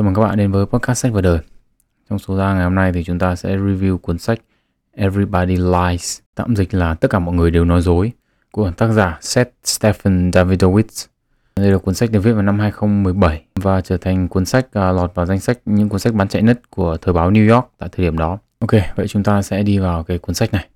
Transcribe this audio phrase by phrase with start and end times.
[0.00, 1.38] Chào mừng các bạn đến với podcast sách và đời.
[2.10, 4.38] Trong số ra ngày hôm nay thì chúng ta sẽ review cuốn sách
[4.92, 8.12] Everybody Lies, tạm dịch là tất cả mọi người đều nói dối
[8.52, 11.06] của tác giả Seth Stephen Davidowitz.
[11.56, 14.92] Đây là cuốn sách được viết vào năm 2017 và trở thành cuốn sách à,
[14.92, 17.70] lọt vào danh sách những cuốn sách bán chạy nhất của thời báo New York
[17.78, 18.38] tại thời điểm đó.
[18.58, 20.66] Ok, vậy chúng ta sẽ đi vào cái cuốn sách này.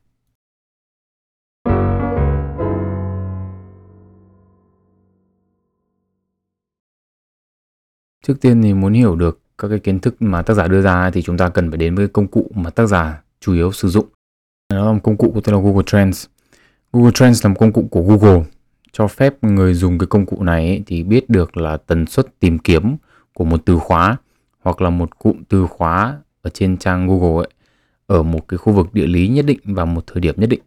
[8.27, 11.11] Trước tiên thì muốn hiểu được các cái kiến thức mà tác giả đưa ra
[11.11, 13.89] thì chúng ta cần phải đến với công cụ mà tác giả chủ yếu sử
[13.89, 14.07] dụng.
[14.73, 16.27] Đó là một công cụ của tên là Google Trends.
[16.93, 18.45] Google Trends là một công cụ của Google
[18.93, 22.41] cho phép người dùng cái công cụ này ấy, thì biết được là tần suất
[22.41, 22.96] tìm kiếm
[23.35, 24.17] của một từ khóa
[24.61, 27.49] hoặc là một cụm từ khóa ở trên trang Google ấy
[28.07, 30.61] ở một cái khu vực địa lý nhất định và một thời điểm nhất định.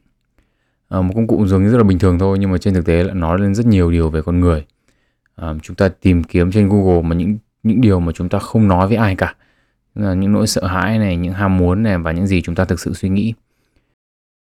[0.90, 2.86] À, một công cụ dường như rất là bình thường thôi nhưng mà trên thực
[2.86, 4.66] tế lại nói lên rất nhiều điều về con người.
[5.36, 7.38] À, chúng ta tìm kiếm trên Google mà những
[7.68, 9.36] những điều mà chúng ta không nói với ai cả
[9.96, 12.66] là những nỗi sợ hãi này những ham muốn này và những gì chúng ta
[12.66, 13.34] thực sự suy nghĩ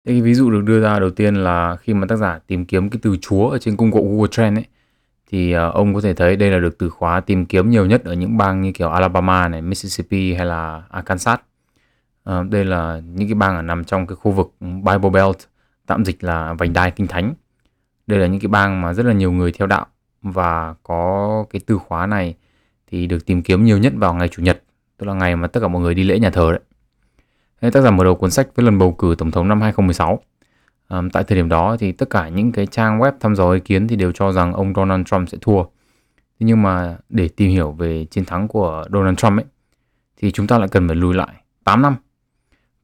[0.06, 2.64] Thế cái ví dụ được đưa ra đầu tiên là khi mà tác giả tìm
[2.64, 4.64] kiếm cái từ chúa ở trên công cụ Google Trend ấy
[5.32, 8.04] thì ờ, ông có thể thấy đây là được từ khóa tìm kiếm nhiều nhất
[8.04, 11.38] ở những bang như kiểu Alabama này, Mississippi hay là Arkansas.
[12.24, 15.36] Ờ, đây là những cái bang ở nằm trong cái khu vực Bible Belt,
[15.86, 17.34] tạm dịch là vành đai kinh thánh.
[18.06, 19.86] Đây là những cái bang mà rất là nhiều người theo đạo
[20.22, 22.34] và có cái từ khóa này
[22.92, 24.62] thì được tìm kiếm nhiều nhất vào ngày chủ nhật,
[24.98, 26.60] tức là ngày mà tất cả mọi người đi lễ nhà thờ đấy.
[27.60, 30.20] Thế tác giả mở đầu cuốn sách với lần bầu cử tổng thống năm 2016.
[30.88, 33.60] À, tại thời điểm đó thì tất cả những cái trang web thăm dò ý
[33.60, 35.62] kiến thì đều cho rằng ông Donald Trump sẽ thua.
[35.62, 39.44] Thế nhưng mà để tìm hiểu về chiến thắng của Donald Trump ấy
[40.16, 41.96] thì chúng ta lại cần phải lùi lại 8 năm.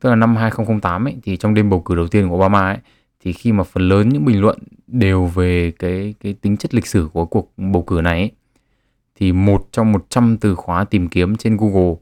[0.00, 2.78] Tức là năm 2008 ấy thì trong đêm bầu cử đầu tiên của Obama ấy
[3.20, 6.86] thì khi mà phần lớn những bình luận đều về cái cái tính chất lịch
[6.86, 8.32] sử của cuộc bầu cử này ấy,
[9.18, 11.94] thì một trong 100 từ khóa tìm kiếm trên Google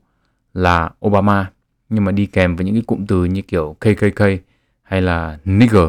[0.54, 1.50] là Obama
[1.88, 4.22] nhưng mà đi kèm với những cái cụm từ như kiểu KKK
[4.82, 5.88] hay là nigger.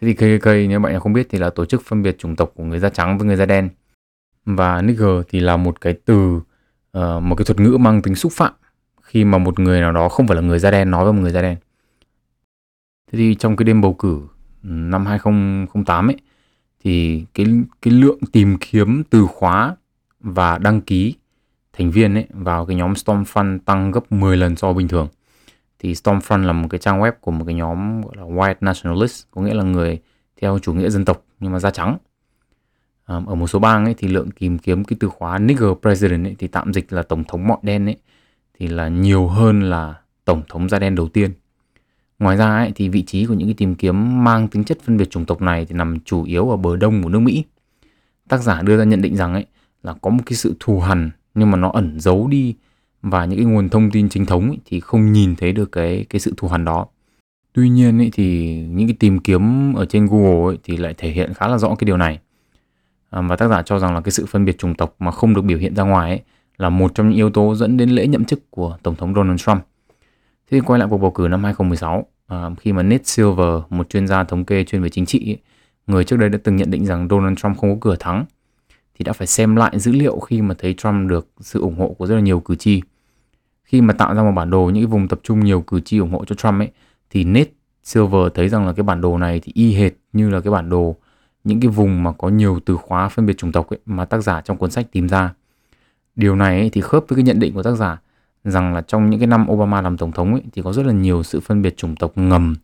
[0.00, 2.36] Thế thì KKK nếu bạn nào không biết thì là tổ chức phân biệt chủng
[2.36, 3.68] tộc của người da trắng với người da đen.
[4.44, 6.42] Và nigger thì là một cái từ uh,
[7.22, 8.52] một cái thuật ngữ mang tính xúc phạm
[9.02, 11.20] khi mà một người nào đó không phải là người da đen nói với một
[11.20, 11.56] người da đen.
[13.12, 14.20] Thế thì trong cái đêm bầu cử
[14.62, 16.16] ừ, năm 2008 ấy
[16.84, 17.46] thì cái
[17.82, 19.76] cái lượng tìm kiếm từ khóa
[20.26, 21.14] và đăng ký
[21.72, 25.08] thành viên ấy vào cái nhóm Stormfront tăng gấp 10 lần so bình thường.
[25.78, 29.24] Thì Stormfront là một cái trang web của một cái nhóm gọi là White Nationalist,
[29.30, 29.98] có nghĩa là người
[30.40, 31.98] theo chủ nghĩa dân tộc nhưng mà da trắng.
[33.04, 36.36] Ở một số bang ấy thì lượng tìm kiếm cái từ khóa nigger president ấy
[36.38, 37.96] thì tạm dịch là tổng thống mọi đen ấy
[38.58, 39.94] thì là nhiều hơn là
[40.24, 41.30] tổng thống da đen đầu tiên.
[42.18, 44.96] Ngoài ra ấy, thì vị trí của những cái tìm kiếm mang tính chất phân
[44.96, 47.44] biệt chủng tộc này thì nằm chủ yếu ở bờ đông của nước Mỹ.
[48.28, 49.46] Tác giả đưa ra nhận định rằng ấy
[49.86, 52.54] là có một cái sự thù hằn nhưng mà nó ẩn giấu đi
[53.02, 56.06] và những cái nguồn thông tin chính thống ấy, thì không nhìn thấy được cái
[56.10, 56.86] cái sự thù hằn đó.
[57.52, 61.10] Tuy nhiên ấy, thì những cái tìm kiếm ở trên Google ấy, thì lại thể
[61.10, 62.18] hiện khá là rõ cái điều này.
[63.10, 65.34] À, và tác giả cho rằng là cái sự phân biệt chủng tộc mà không
[65.34, 66.20] được biểu hiện ra ngoài ấy,
[66.56, 69.40] là một trong những yếu tố dẫn đến lễ nhậm chức của Tổng thống Donald
[69.40, 69.62] Trump.
[70.50, 74.06] Thế quay lại cuộc bầu cử năm 2016, à, khi mà Nate Silver, một chuyên
[74.06, 75.38] gia thống kê chuyên về chính trị, ấy,
[75.86, 78.24] người trước đây đã từng nhận định rằng Donald Trump không có cửa thắng,
[78.98, 81.94] thì đã phải xem lại dữ liệu khi mà thấy Trump được sự ủng hộ
[81.98, 82.82] của rất là nhiều cử tri.
[83.64, 85.98] Khi mà tạo ra một bản đồ những cái vùng tập trung nhiều cử tri
[85.98, 86.70] ủng hộ cho Trump ấy
[87.10, 87.50] thì Nate
[87.82, 90.70] Silver thấy rằng là cái bản đồ này thì y hệt như là cái bản
[90.70, 90.96] đồ
[91.44, 94.20] những cái vùng mà có nhiều từ khóa phân biệt chủng tộc ấy mà tác
[94.20, 95.34] giả trong cuốn sách tìm ra.
[96.16, 97.98] Điều này ấy thì khớp với cái nhận định của tác giả
[98.44, 100.92] rằng là trong những cái năm Obama làm tổng thống ấy thì có rất là
[100.92, 102.54] nhiều sự phân biệt chủng tộc ngầm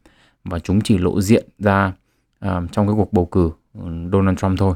[0.44, 1.92] và chúng chỉ lộ diện ra
[2.46, 3.80] uh, trong cái cuộc bầu cử ừ,
[4.12, 4.74] Donald Trump thôi.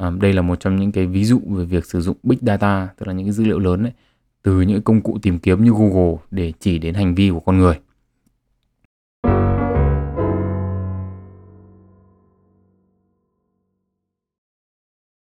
[0.00, 2.88] À, đây là một trong những cái ví dụ về việc sử dụng big data,
[2.98, 3.92] tức là những cái dữ liệu lớn ấy,
[4.42, 7.58] từ những công cụ tìm kiếm như Google để chỉ đến hành vi của con
[7.58, 7.80] người.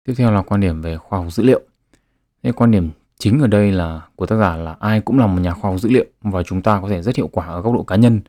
[0.05, 1.61] Tiếp theo là quan điểm về khoa học dữ liệu.
[2.44, 5.41] Thế quan điểm chính ở đây là của tác giả là ai cũng là một
[5.41, 7.74] nhà khoa học dữ liệu và chúng ta có thể rất hiệu quả ở góc
[7.74, 8.21] độ cá nhân.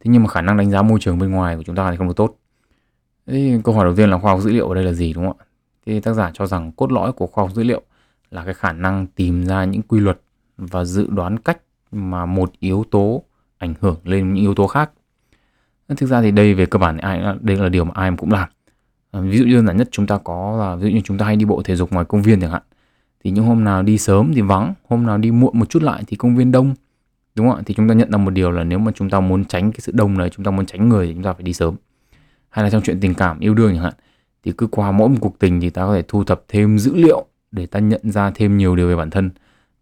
[0.00, 1.96] Thế nhưng mà khả năng đánh giá môi trường bên ngoài của chúng ta thì
[1.96, 2.36] không được tốt.
[3.26, 5.26] Thế câu hỏi đầu tiên là khoa học dữ liệu ở đây là gì đúng
[5.26, 5.46] không ạ?
[5.86, 7.82] Thì tác giả cho rằng cốt lõi của khoa học dữ liệu
[8.30, 10.20] là cái khả năng tìm ra những quy luật
[10.56, 11.58] và dự đoán cách
[11.92, 13.22] mà một yếu tố
[13.58, 14.90] ảnh hưởng lên những yếu tố khác.
[15.88, 18.48] Thực ra thì đây về cơ bản ai đây là điều mà ai cũng làm.
[19.10, 21.18] À, ví dụ như đơn giản nhất chúng ta có là ví dụ như chúng
[21.18, 22.62] ta hay đi bộ thể dục ngoài công viên chẳng hạn.
[23.24, 26.02] Thì những hôm nào đi sớm thì vắng, hôm nào đi muộn một chút lại
[26.06, 26.74] thì công viên đông.
[27.34, 27.62] Đúng không ạ?
[27.66, 29.80] Thì chúng ta nhận ra một điều là nếu mà chúng ta muốn tránh cái
[29.80, 31.74] sự đông này, chúng ta muốn tránh người thì chúng ta phải đi sớm.
[32.48, 33.94] Hay là trong chuyện tình cảm, yêu đương chẳng hạn
[34.46, 36.94] thì cứ qua mỗi một cuộc tình thì ta có thể thu thập thêm dữ
[36.94, 39.30] liệu để ta nhận ra thêm nhiều điều về bản thân.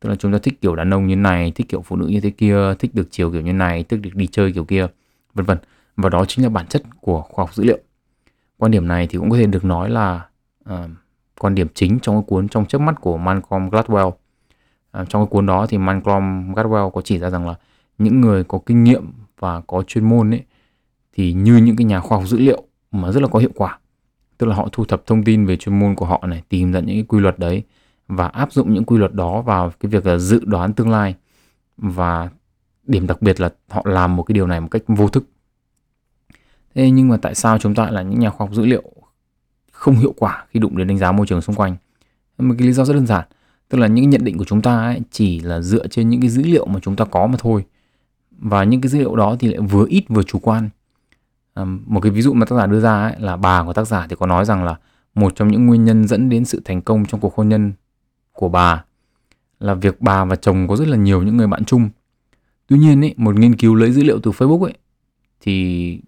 [0.01, 2.21] Tức là chúng ta thích kiểu đàn ông như này thích kiểu phụ nữ như
[2.21, 4.87] thế kia thích được chiều kiểu như này thích được đi chơi kiểu kia
[5.35, 5.59] vân vân.
[5.97, 7.79] Và đó chính là bản chất của khoa học dữ liệu.
[8.59, 10.27] Quan điểm này thì cũng có thể được nói là
[10.71, 10.91] uh,
[11.41, 14.09] quan điểm chính trong cái cuốn trong trước mắt của Malcolm Gladwell.
[14.09, 14.17] Uh,
[14.93, 17.55] trong cái cuốn đó thì Malcolm Gladwell có chỉ ra rằng là
[17.99, 20.43] những người có kinh nghiệm và có chuyên môn ấy
[21.13, 22.63] thì như những cái nhà khoa học dữ liệu
[22.93, 23.79] mà rất là có hiệu quả
[24.39, 26.81] tức là họ thu thập thông tin về chuyên môn của họ này, tìm ra
[26.81, 27.63] những cái quy luật đấy
[28.09, 31.15] và áp dụng những quy luật đó vào cái việc là dự đoán tương lai.
[31.77, 32.29] Và
[32.87, 35.25] điểm đặc biệt là họ làm một cái điều này một cách vô thức.
[36.75, 38.83] Thế nhưng mà tại sao chúng ta là những nhà khoa học dữ liệu
[39.73, 41.77] không hiệu quả khi đụng đến đánh giá môi trường xung quanh?
[42.39, 43.25] Một cái lý do rất đơn giản,
[43.69, 46.31] tức là những nhận định của chúng ta ấy chỉ là dựa trên những cái
[46.31, 47.65] dữ liệu mà chúng ta có mà thôi.
[48.31, 50.69] Và những cái dữ liệu đó thì lại vừa ít vừa chủ quan
[51.63, 54.07] một cái ví dụ mà tác giả đưa ra ấy, là bà của tác giả
[54.11, 54.77] thì có nói rằng là
[55.15, 57.73] một trong những nguyên nhân dẫn đến sự thành công trong cuộc hôn nhân
[58.33, 58.85] của bà
[59.61, 61.91] là việc bà và chồng có rất là nhiều những người bạn chung.
[62.67, 64.75] Tuy nhiên ấy, một nghiên cứu lấy dữ liệu từ Facebook ấy
[65.41, 66.01] thì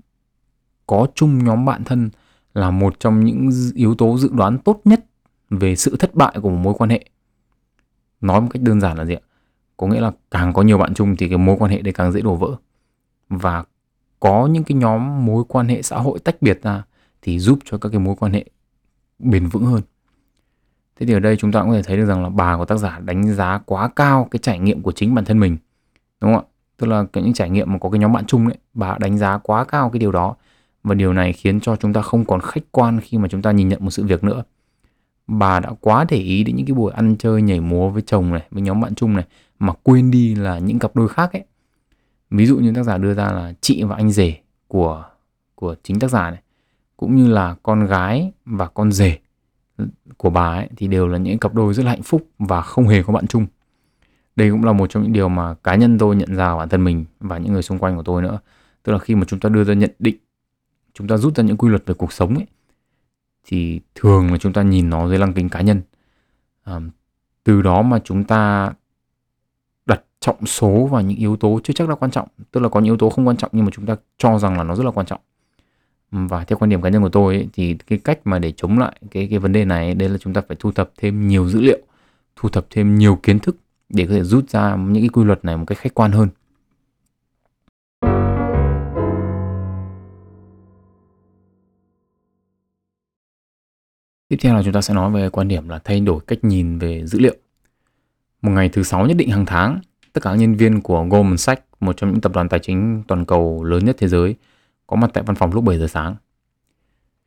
[0.86, 2.10] có chung nhóm bạn thân
[2.54, 5.04] là một trong những yếu tố dự đoán tốt nhất
[5.50, 7.04] về sự thất bại của một mối quan hệ.
[8.20, 9.20] Nói một cách đơn giản là gì ạ?
[9.76, 12.12] Có nghĩa là càng có nhiều bạn chung thì cái mối quan hệ đấy càng
[12.12, 12.56] dễ đổ vỡ.
[13.28, 13.64] Và
[14.26, 16.82] có những cái nhóm mối quan hệ xã hội tách biệt ra
[17.22, 18.44] thì giúp cho các cái mối quan hệ
[19.18, 19.82] bền vững hơn.
[20.96, 22.64] Thế thì ở đây chúng ta cũng có thể thấy được rằng là bà của
[22.64, 25.56] tác giả đánh giá quá cao cái trải nghiệm của chính bản thân mình,
[26.20, 26.48] đúng không ạ?
[26.76, 29.38] Tức là những trải nghiệm mà có cái nhóm bạn chung đấy bà đánh giá
[29.38, 30.36] quá cao cái điều đó.
[30.82, 33.50] Và điều này khiến cho chúng ta không còn khách quan khi mà chúng ta
[33.50, 34.44] nhìn nhận một sự việc nữa.
[35.26, 38.32] Bà đã quá để ý đến những cái buổi ăn chơi nhảy múa với chồng
[38.32, 39.24] này, với nhóm bạn chung này,
[39.58, 41.44] mà quên đi là những cặp đôi khác ấy
[42.30, 44.38] ví dụ như tác giả đưa ra là chị và anh rể
[44.68, 45.04] của
[45.54, 46.42] của chính tác giả này
[46.96, 49.18] cũng như là con gái và con rể
[50.16, 52.88] của bà ấy thì đều là những cặp đôi rất là hạnh phúc và không
[52.88, 53.46] hề có bạn chung.
[54.36, 56.84] Đây cũng là một trong những điều mà cá nhân tôi nhận ra bản thân
[56.84, 58.38] mình và những người xung quanh của tôi nữa.
[58.82, 60.16] Tức là khi mà chúng ta đưa ra nhận định
[60.94, 62.46] chúng ta rút ra những quy luật về cuộc sống ấy
[63.44, 65.82] thì thường là chúng ta nhìn nó dưới lăng kính cá nhân.
[66.64, 66.80] À,
[67.44, 68.72] từ đó mà chúng ta
[70.26, 72.28] trọng số và những yếu tố chưa chắc là quan trọng.
[72.50, 74.56] Tức là có những yếu tố không quan trọng nhưng mà chúng ta cho rằng
[74.58, 75.20] là nó rất là quan trọng.
[76.10, 78.78] Và theo quan điểm cá nhân của tôi ấy, thì cái cách mà để chống
[78.78, 81.48] lại cái cái vấn đề này đây là chúng ta phải thu thập thêm nhiều
[81.48, 81.78] dữ liệu
[82.36, 83.56] thu thập thêm nhiều kiến thức
[83.88, 86.28] để có thể rút ra những cái quy luật này một cách khách quan hơn.
[94.28, 96.78] Tiếp theo là chúng ta sẽ nói về quan điểm là thay đổi cách nhìn
[96.78, 97.34] về dữ liệu.
[98.42, 99.80] Một ngày thứ sáu nhất định hàng tháng,
[100.16, 103.24] tất cả nhân viên của Goldman Sachs, một trong những tập đoàn tài chính toàn
[103.24, 104.34] cầu lớn nhất thế giới,
[104.86, 106.16] có mặt tại văn phòng lúc 7 giờ sáng.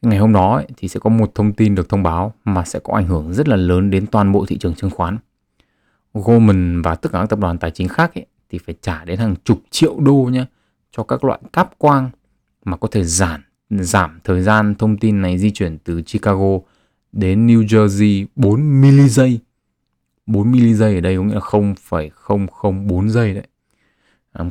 [0.02, 2.94] Ngày hôm đó thì sẽ có một thông tin được thông báo mà sẽ có
[2.94, 5.18] ảnh hưởng rất là lớn đến toàn bộ thị trường chứng khoán.
[6.14, 9.20] Goldman và tất cả các tập đoàn tài chính khác ấy, thì phải trả đến
[9.20, 10.46] hàng chục triệu đô nhé
[10.92, 12.10] cho các loại cáp quang
[12.66, 16.60] mà có thể giảm giảm thời gian thông tin này di chuyển từ Chicago
[17.12, 19.40] đến New Jersey 4 mili giây.
[20.30, 23.48] 4 mili giây ở đây có nghĩa là 0,004 giây đấy.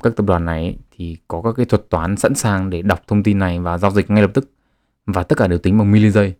[0.02, 3.22] các tập đoàn này thì có các cái thuật toán sẵn sàng để đọc thông
[3.22, 4.50] tin này và giao dịch ngay lập tức
[5.06, 6.34] và tất cả đều tính bằng mili giây.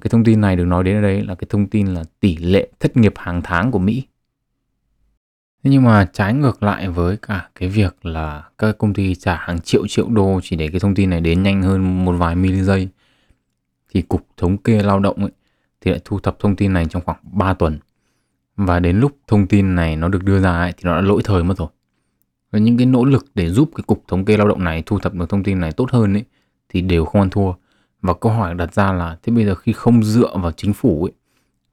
[0.00, 2.36] Cái thông tin này được nói đến ở đây là cái thông tin là tỷ
[2.36, 4.02] lệ thất nghiệp hàng tháng của Mỹ.
[5.64, 9.36] Thế nhưng mà trái ngược lại với cả cái việc là các công ty trả
[9.36, 12.36] hàng triệu triệu đô chỉ để cái thông tin này đến nhanh hơn một vài
[12.36, 12.88] mili giây
[13.94, 15.30] thì Cục Thống kê Lao động ấy,
[15.80, 17.78] thì lại thu thập thông tin này trong khoảng 3 tuần.
[18.56, 21.22] Và đến lúc thông tin này nó được đưa ra ấy, thì nó đã lỗi
[21.24, 21.68] thời mất rồi.
[22.50, 24.98] Và những cái nỗ lực để giúp cái Cục Thống kê Lao động này thu
[24.98, 26.24] thập được thông tin này tốt hơn ấy,
[26.68, 27.52] thì đều không ăn thua.
[28.02, 31.04] Và câu hỏi đặt ra là thế bây giờ khi không dựa vào chính phủ
[31.04, 31.12] ấy,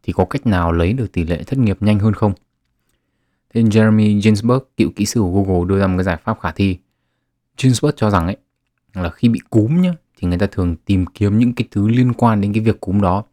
[0.03, 2.34] thì có cách nào lấy được tỷ lệ thất nghiệp nhanh hơn không?
[3.53, 6.51] Thế Jeremy Ginsberg, cựu kỹ sư của Google đưa ra một cái giải pháp khả
[6.51, 6.77] thi.
[7.57, 8.38] Ginsberg cho rằng ấy
[8.93, 12.13] là khi bị cúm nhá, thì người ta thường tìm kiếm những cái thứ liên
[12.13, 13.24] quan đến cái việc cúm đó.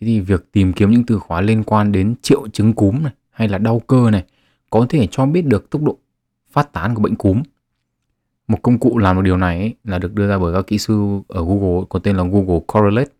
[0.00, 3.12] Thế thì việc tìm kiếm những từ khóa liên quan đến triệu chứng cúm này
[3.30, 4.24] hay là đau cơ này
[4.70, 5.98] có thể cho biết được tốc độ
[6.50, 7.42] phát tán của bệnh cúm.
[8.48, 10.78] Một công cụ làm được điều này ấy, là được đưa ra bởi các kỹ
[10.78, 13.10] sư ở Google có tên là Google Correlate.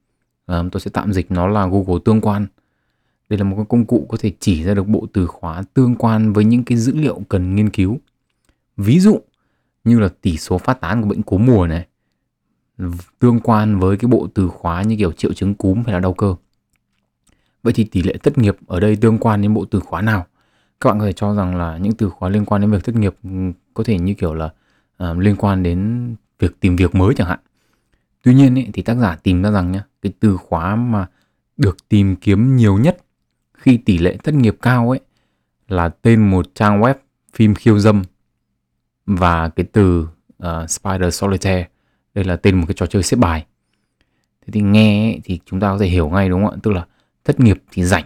[0.47, 2.47] À, tôi sẽ tạm dịch nó là Google tương quan.
[3.28, 6.32] Đây là một công cụ có thể chỉ ra được bộ từ khóa tương quan
[6.32, 7.99] với những cái dữ liệu cần nghiên cứu.
[8.76, 9.18] Ví dụ
[9.85, 11.87] như là tỷ số phát tán của bệnh cúm mùa này,
[13.18, 16.12] tương quan với cái bộ từ khóa như kiểu triệu chứng cúm hay là đau
[16.12, 16.35] cơ.
[17.68, 20.26] Vậy thì tỷ lệ thất nghiệp ở đây tương quan đến bộ từ khóa nào?
[20.80, 22.94] Các bạn có thể cho rằng là những từ khóa liên quan đến việc thất
[22.94, 23.30] nghiệp ừ,
[23.75, 24.50] có thể như kiểu là
[25.04, 27.38] uh, liên quan đến việc tìm việc mới chẳng hạn.
[28.22, 31.06] Tuy nhiên ý, thì tác giả tìm ra rằng nhá, cái từ khóa mà
[31.56, 32.96] được tìm kiếm nhiều nhất
[33.54, 35.00] khi tỷ lệ thất nghiệp cao ấy
[35.68, 36.94] là tên một trang web
[37.34, 38.02] phim khiêu dâm
[39.06, 40.08] và cái từ
[40.42, 41.68] uh, Spider Solitaire
[42.14, 43.46] đây là tên một cái trò chơi xếp bài
[44.46, 46.70] thế thì nghe ấy, thì chúng ta có thể hiểu ngay đúng không ạ tức
[46.70, 46.87] là
[47.28, 48.04] thất nghiệp thì rảnh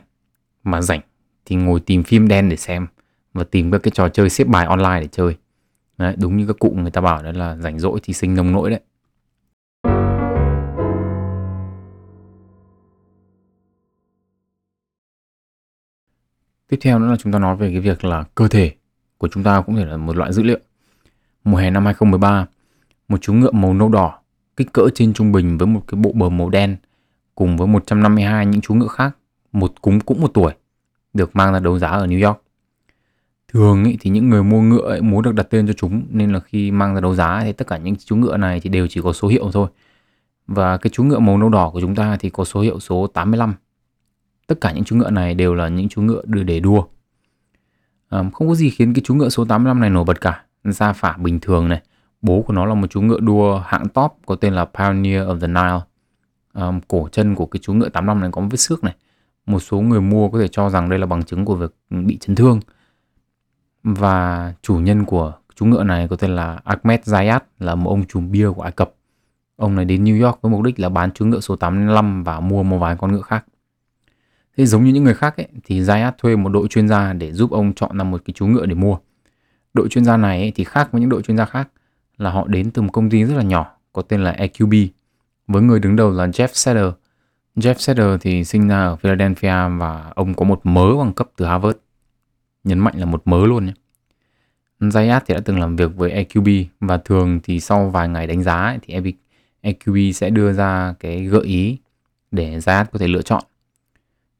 [0.64, 1.00] mà rảnh
[1.44, 2.86] thì ngồi tìm phim đen để xem
[3.34, 5.36] và tìm các cái trò chơi xếp bài online để chơi
[5.98, 8.52] đấy, đúng như các cụ người ta bảo đó là rảnh rỗi thì sinh nông
[8.52, 8.80] nỗi đấy
[16.68, 18.72] Tiếp theo nữa là chúng ta nói về cái việc là cơ thể
[19.18, 20.58] của chúng ta cũng thể là một loại dữ liệu.
[21.44, 22.46] Mùa hè năm 2013,
[23.08, 24.18] một chú ngựa màu nâu đỏ,
[24.56, 26.76] kích cỡ trên trung bình với một cái bộ bờ màu đen
[27.34, 29.16] cùng với 152 những chú ngựa khác,
[29.52, 30.52] một cúng cũng một tuổi,
[31.14, 32.42] được mang ra đấu giá ở New York.
[33.48, 36.32] Thường ý, thì những người mua ngựa ấy muốn được đặt tên cho chúng nên
[36.32, 38.86] là khi mang ra đấu giá thì tất cả những chú ngựa này thì đều
[38.86, 39.68] chỉ có số hiệu thôi.
[40.46, 43.06] Và cái chú ngựa màu nâu đỏ của chúng ta thì có số hiệu số
[43.06, 43.54] 85
[44.46, 46.84] tất cả những chú ngựa này đều là những chú ngựa đưa để đua
[48.08, 50.92] à, không có gì khiến cái chú ngựa số 85 này nổi bật cả Gia
[50.92, 51.80] phả bình thường này
[52.22, 55.40] bố của nó là một chú ngựa đua hạng top có tên là Pioneer of
[55.40, 55.80] the Nile
[56.54, 58.94] um, cổ chân của cái chú ngựa 85 này có một vết xước này.
[59.46, 62.18] Một số người mua có thể cho rằng đây là bằng chứng của việc bị
[62.18, 62.60] chấn thương.
[63.82, 68.04] Và chủ nhân của chú ngựa này có tên là Ahmed Zayat là một ông
[68.04, 68.94] trùm bia của Ai Cập.
[69.56, 72.40] Ông này đến New York với mục đích là bán chú ngựa số 85 và
[72.40, 73.44] mua một vài con ngựa khác.
[74.56, 77.32] Thế giống như những người khác ấy, thì Zayat thuê một đội chuyên gia để
[77.32, 78.98] giúp ông chọn ra một cái chú ngựa để mua.
[79.74, 81.68] Đội chuyên gia này ấy, thì khác với những đội chuyên gia khác
[82.16, 84.88] là họ đến từ một công ty rất là nhỏ có tên là EQB
[85.52, 86.86] với người đứng đầu là Jeff Seder,
[87.56, 91.44] Jeff Seder thì sinh ra ở Philadelphia và ông có một mớ bằng cấp từ
[91.44, 91.78] Harvard.
[92.64, 93.72] Nhấn mạnh là một mớ luôn nhé.
[94.80, 98.42] Zayat thì đã từng làm việc với EQB và thường thì sau vài ngày đánh
[98.42, 99.12] giá ấy, thì
[99.62, 101.78] EQB sẽ đưa ra cái gợi ý
[102.30, 103.42] để Zayat có thể lựa chọn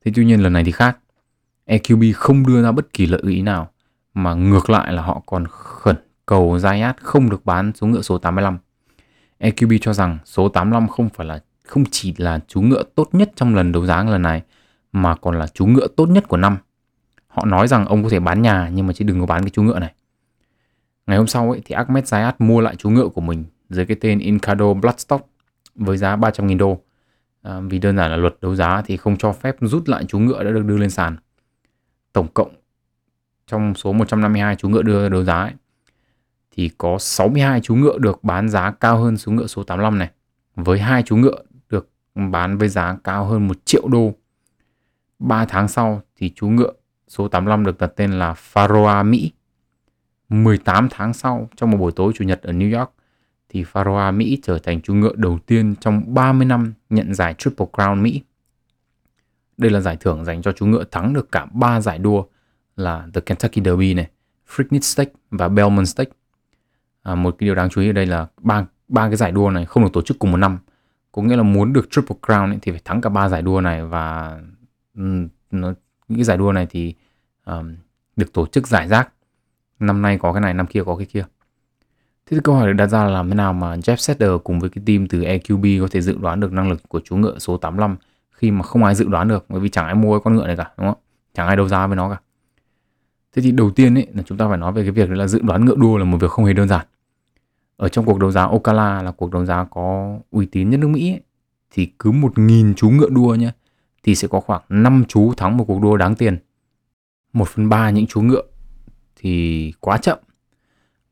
[0.05, 0.99] Thế tuy nhiên lần này thì khác.
[1.67, 3.71] EQB không đưa ra bất kỳ lợi ý nào
[4.15, 8.19] mà ngược lại là họ còn khẩn cầu Zayat không được bán số ngựa số
[8.19, 8.59] 85.
[9.43, 13.33] EQB cho rằng số 85 không phải là không chỉ là chú ngựa tốt nhất
[13.37, 14.43] trong lần đấu giá lần này
[14.93, 16.57] mà còn là chú ngựa tốt nhất của năm.
[17.27, 19.51] Họ nói rằng ông có thể bán nhà nhưng mà chỉ đừng có bán cái
[19.51, 19.93] chú ngựa này.
[21.07, 23.97] Ngày hôm sau ấy, thì Ahmed Zayat mua lại chú ngựa của mình dưới cái
[24.01, 25.27] tên Incado Bloodstock
[25.75, 26.81] với giá 300.000 đô
[27.43, 30.19] à, vì đơn giản là luật đấu giá thì không cho phép rút lại chú
[30.19, 31.17] ngựa đã được đưa lên sàn
[32.13, 32.55] tổng cộng
[33.47, 35.53] trong số 152 chú ngựa đưa đấu giá ấy,
[36.53, 40.11] thì có 62 chú ngựa được bán giá cao hơn số ngựa số 85 này
[40.55, 44.13] với hai chú ngựa được bán với giá cao hơn 1 triệu đô
[45.19, 46.73] 3 tháng sau thì chú ngựa
[47.09, 49.33] số 85 được đặt tên là Faroa Mỹ
[50.29, 52.93] 18 tháng sau trong một buổi tối chủ nhật ở New York
[53.49, 57.67] thì Faroa Mỹ trở thành chú ngựa đầu tiên trong 30 năm nhận giải Triple
[57.73, 58.23] Crown Mỹ.
[59.57, 62.25] Đây là giải thưởng dành cho chú ngựa thắng được cả 3 giải đua
[62.77, 64.11] là The Kentucky Derby này,
[64.49, 66.13] Freaknik Stakes và Belmont Stakes.
[67.03, 69.51] À, một cái điều đáng chú ý ở đây là ba ba cái giải đua
[69.51, 70.59] này không được tổ chức cùng một năm.
[71.13, 73.61] Có nghĩa là muốn được Triple Crown ấy, thì phải thắng cả ba giải đua
[73.61, 74.39] này và
[74.97, 75.73] um, nó,
[76.09, 76.95] những cái giải đua này thì
[77.47, 77.77] um,
[78.17, 79.09] được tổ chức giải rác.
[79.79, 81.25] Năm nay có cái này, năm kia có cái kia.
[82.27, 84.61] Thế thì câu hỏi được đặt ra là làm thế nào mà Jeff Setter cùng
[84.61, 87.39] với cái team từ EQB có thể dự đoán được năng lực của chú ngựa
[87.39, 87.97] số 85
[88.31, 90.57] khi mà không ai dự đoán được bởi vì chẳng ai mua con ngựa này
[90.57, 90.99] cả đúng không?
[91.35, 92.21] Chẳng ai đấu giá với nó cả.
[93.33, 95.41] Thế thì đầu tiên ấy là chúng ta phải nói về cái việc là dự
[95.43, 96.87] đoán ngựa đua là một việc không hề đơn giản.
[97.77, 100.89] Ở trong cuộc đấu giá Ocala là cuộc đấu giá có uy tín nhất nước
[100.89, 101.21] Mỹ ấy,
[101.71, 103.51] thì cứ 1.000 chú ngựa đua nhé
[104.03, 106.39] thì sẽ có khoảng 5 chú thắng một cuộc đua đáng tiền.
[107.33, 108.43] 1 phần 3 những chú ngựa
[109.17, 110.19] thì quá chậm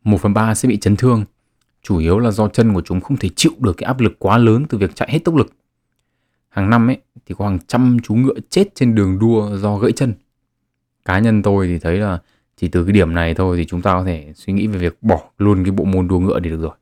[0.05, 1.25] 1 phần 3 sẽ bị chấn thương,
[1.83, 4.39] chủ yếu là do chân của chúng không thể chịu được cái áp lực quá
[4.39, 5.53] lớn từ việc chạy hết tốc lực.
[6.49, 9.93] Hàng năm ấy thì có hàng trăm chú ngựa chết trên đường đua do gãy
[9.93, 10.15] chân.
[11.05, 12.19] Cá nhân tôi thì thấy là
[12.57, 14.99] chỉ từ cái điểm này thôi thì chúng ta có thể suy nghĩ về việc
[15.03, 16.75] bỏ luôn cái bộ môn đua ngựa thì được rồi.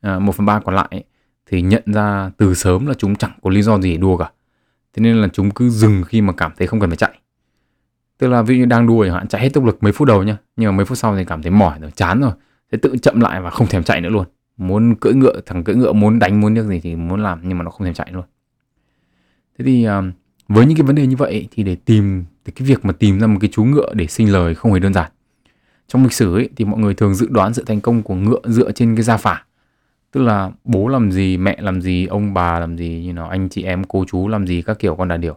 [0.00, 1.04] À, 1 phần 3 còn lại ấy,
[1.46, 4.30] thì nhận ra từ sớm là chúng chẳng có lý do gì để đua cả.
[4.94, 7.18] Thế nên là chúng cứ dừng khi mà cảm thấy không cần phải chạy.
[8.18, 10.08] Tức là ví dụ như đang đua chẳng hạn chạy hết tốc lực mấy phút
[10.08, 12.32] đầu nhá, nhưng mà mấy phút sau thì cảm thấy mỏi rồi, chán rồi.
[12.72, 14.26] Thế tự chậm lại và không thèm chạy nữa luôn.
[14.56, 17.58] Muốn cưỡi ngựa, thằng cưỡi ngựa muốn đánh muốn nước gì thì muốn làm nhưng
[17.58, 18.24] mà nó không thèm chạy luôn.
[19.58, 20.04] Thế thì uh,
[20.48, 23.20] với những cái vấn đề như vậy thì để tìm thì cái việc mà tìm
[23.20, 25.10] ra một cái chú ngựa để sinh lời không hề đơn giản.
[25.88, 28.40] Trong lịch sử ấy, thì mọi người thường dự đoán sự thành công của ngựa
[28.44, 29.44] dựa trên cái gia phả.
[30.10, 33.48] Tức là bố làm gì, mẹ làm gì, ông bà làm gì, như nào anh
[33.48, 35.36] chị em cô chú làm gì các kiểu con đàn điểu.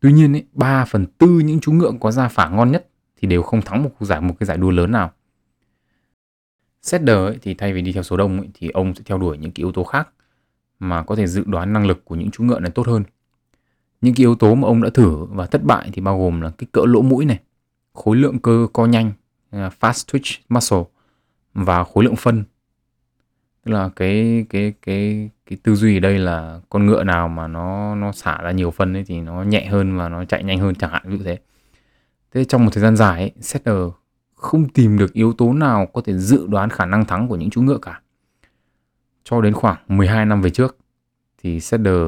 [0.00, 2.88] Tuy nhiên, ấy, 3 phần tư những chú ngựa có gia phả ngon nhất
[3.20, 5.12] thì đều không thắng một cuộc giải một cái giải đua lớn nào.
[6.82, 9.38] Setter ấy, thì thay vì đi theo số đông ấy, thì ông sẽ theo đuổi
[9.38, 10.08] những cái yếu tố khác
[10.78, 13.04] mà có thể dự đoán năng lực của những chú ngựa này tốt hơn.
[14.00, 16.50] Những cái yếu tố mà ông đã thử và thất bại thì bao gồm là
[16.50, 17.40] kích cỡ lỗ mũi này,
[17.92, 19.12] khối lượng cơ co nhanh,
[19.50, 20.84] à, fast twitch muscle
[21.54, 22.44] và khối lượng phân.
[23.64, 27.46] Tức là cái cái cái cái tư duy ở đây là con ngựa nào mà
[27.46, 30.58] nó nó xả ra nhiều phân ấy thì nó nhẹ hơn và nó chạy nhanh
[30.58, 31.38] hơn chẳng hạn như thế.
[32.34, 33.76] Thế trong một thời gian dài ấy, setter
[34.34, 37.50] không tìm được yếu tố nào có thể dự đoán khả năng thắng của những
[37.50, 38.00] chú ngựa cả.
[39.24, 40.76] Cho đến khoảng 12 năm về trước
[41.42, 41.98] thì setter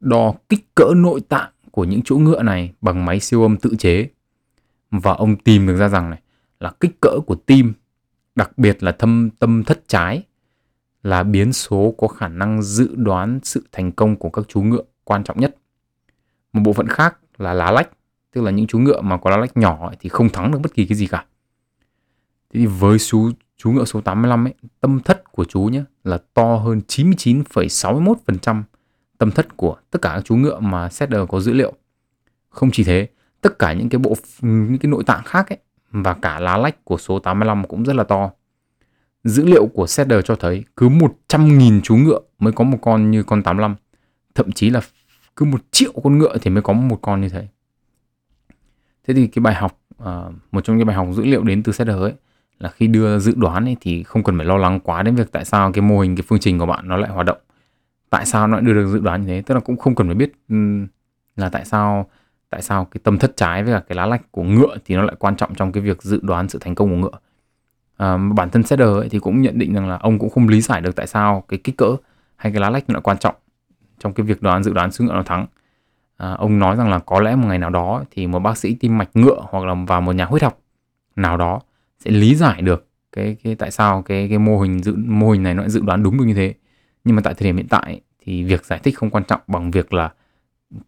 [0.00, 3.74] đo kích cỡ nội tạng của những chỗ ngựa này bằng máy siêu âm tự
[3.78, 4.08] chế
[4.90, 6.20] và ông tìm được ra rằng này
[6.60, 7.72] là kích cỡ của tim
[8.34, 10.22] đặc biệt là thâm tâm thất trái
[11.02, 14.82] là biến số có khả năng dự đoán sự thành công của các chú ngựa
[15.04, 15.56] quan trọng nhất.
[16.52, 17.90] Một bộ phận khác là lá lách,
[18.32, 20.74] tức là những chú ngựa mà có lá lách nhỏ thì không thắng được bất
[20.74, 21.24] kỳ cái gì cả.
[22.54, 26.18] Thế thì với chú chú ngựa số 85 ấy, tâm thất của chú nhé là
[26.34, 28.62] to hơn 99,61%
[29.18, 31.72] tâm thất của tất cả các chú ngựa mà setter có dữ liệu.
[32.48, 33.08] Không chỉ thế,
[33.40, 35.58] tất cả những cái bộ những cái nội tạng khác ấy
[35.90, 38.30] và cả lá lách của số 85 cũng rất là to.
[39.24, 43.22] Dữ liệu của setter cho thấy cứ 100.000 chú ngựa mới có một con như
[43.22, 43.74] con 85.
[44.34, 44.80] Thậm chí là
[45.36, 47.46] cứ một triệu con ngựa thì mới có một con như thế.
[49.08, 50.06] Thế thì cái bài học, uh,
[50.52, 52.12] một trong những bài học dữ liệu đến từ setter ấy
[52.58, 55.32] là khi đưa dự đoán ấy thì không cần phải lo lắng quá đến việc
[55.32, 57.38] tại sao cái mô hình, cái phương trình của bạn nó lại hoạt động
[58.16, 59.42] tại sao nó lại đưa được dự đoán như thế?
[59.42, 60.56] Tức là cũng không cần phải biết ừ,
[61.36, 62.06] là tại sao
[62.50, 65.02] tại sao cái tâm thất trái với cả cái lá lách của ngựa thì nó
[65.02, 67.18] lại quan trọng trong cái việc dự đoán sự thành công của ngựa.
[67.96, 70.60] À, bản thân setter ấy thì cũng nhận định rằng là ông cũng không lý
[70.60, 71.96] giải được tại sao cái kích cỡ
[72.36, 73.34] hay cái lá lách nó lại quan trọng
[73.98, 75.46] trong cái việc đoán dự đoán sự ngựa nó thắng.
[76.16, 78.74] À, ông nói rằng là có lẽ một ngày nào đó thì một bác sĩ
[78.74, 80.58] tim mạch ngựa hoặc là vào một nhà huyết học
[81.16, 81.60] nào đó
[81.98, 85.42] sẽ lý giải được cái cái tại sao cái cái mô hình dự mô hình
[85.42, 86.54] này nó lại dự đoán đúng được như thế.
[87.04, 89.70] Nhưng mà tại thời điểm hiện tại thì việc giải thích không quan trọng bằng
[89.70, 90.12] việc là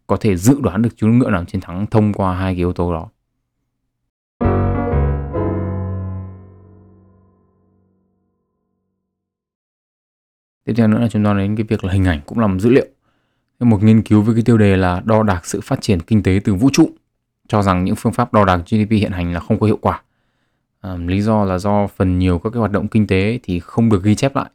[0.06, 2.72] có thể dự đoán được chú ngựa nào chiến thắng thông qua hai cái yếu
[2.72, 3.08] tố đó.
[10.64, 12.58] Tiếp theo nữa là chúng ta đến cái việc là hình ảnh cũng là một
[12.58, 12.86] dữ liệu.
[13.60, 16.40] Một nghiên cứu với cái tiêu đề là đo đạc sự phát triển kinh tế
[16.44, 16.90] từ vũ trụ
[17.48, 20.02] cho rằng những phương pháp đo đạc GDP hiện hành là không có hiệu quả.
[20.80, 23.90] À, lý do là do phần nhiều các cái hoạt động kinh tế thì không
[23.90, 24.50] được ghi chép lại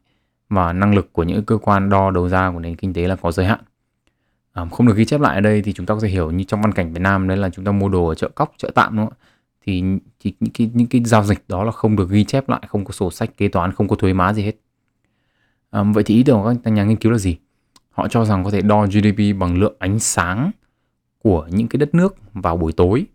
[0.49, 3.15] và năng lực của những cơ quan đo đầu ra của nền kinh tế là
[3.15, 3.59] có giới hạn.
[4.53, 6.43] À, không được ghi chép lại ở đây thì chúng ta có thể hiểu như
[6.43, 8.71] trong văn cảnh Việt Nam đấy là chúng ta mua đồ ở chợ cóc, chợ
[8.75, 9.13] tạm đúng không?
[9.65, 9.83] Thì,
[10.19, 12.85] thì những cái những cái giao dịch đó là không được ghi chép lại, không
[12.85, 14.55] có sổ sách kế toán, không có thuế má gì hết.
[15.69, 17.37] À, vậy thì ý tưởng của các nhà nghiên cứu là gì?
[17.89, 20.51] Họ cho rằng có thể đo GDP bằng lượng ánh sáng
[21.23, 23.05] của những cái đất nước vào buổi tối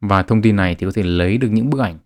[0.00, 1.98] và thông tin này thì có thể lấy được những bức ảnh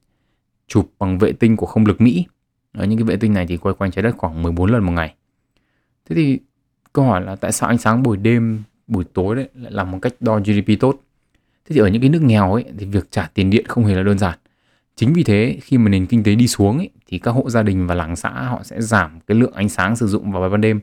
[0.67, 2.27] chụp bằng vệ tinh của không lực Mỹ
[2.73, 4.93] ở những cái vệ tinh này thì quay quanh trái đất khoảng 14 lần một
[4.93, 5.15] ngày.
[6.09, 6.39] Thế thì
[6.93, 9.99] câu hỏi là tại sao ánh sáng buổi đêm, buổi tối đấy lại là một
[10.03, 11.01] cách đo GDP tốt?
[11.65, 13.95] Thế thì ở những cái nước nghèo ấy thì việc trả tiền điện không hề
[13.95, 14.39] là đơn giản.
[14.97, 17.63] Chính vì thế khi mà nền kinh tế đi xuống ấy, thì các hộ gia
[17.63, 20.61] đình và làng xã họ sẽ giảm cái lượng ánh sáng sử dụng vào ban
[20.61, 20.81] đêm.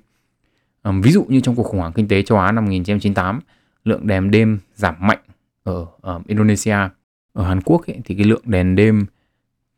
[0.82, 3.40] À, ví dụ như trong cuộc khủng hoảng kinh tế châu Á năm 1998,
[3.84, 5.20] lượng đèn đêm giảm mạnh
[5.64, 6.78] ở, ở Indonesia.
[7.34, 9.06] Ở Hàn Quốc ấy, thì cái lượng đèn đêm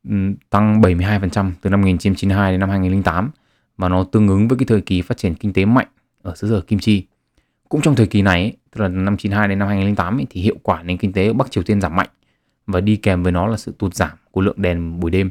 [0.09, 0.15] Ừ,
[0.49, 3.31] tăng 72% từ năm 1992 đến năm 2008
[3.77, 5.87] và nó tương ứng với cái thời kỳ phát triển kinh tế mạnh
[6.21, 7.05] ở xứ sở Kim Chi.
[7.69, 10.55] Cũng trong thời kỳ này, tức là năm 92 đến năm 2008 ấy, thì hiệu
[10.63, 12.09] quả nền kinh tế ở Bắc Triều Tiên giảm mạnh
[12.67, 15.29] và đi kèm với nó là sự tụt giảm của lượng đèn buổi đêm.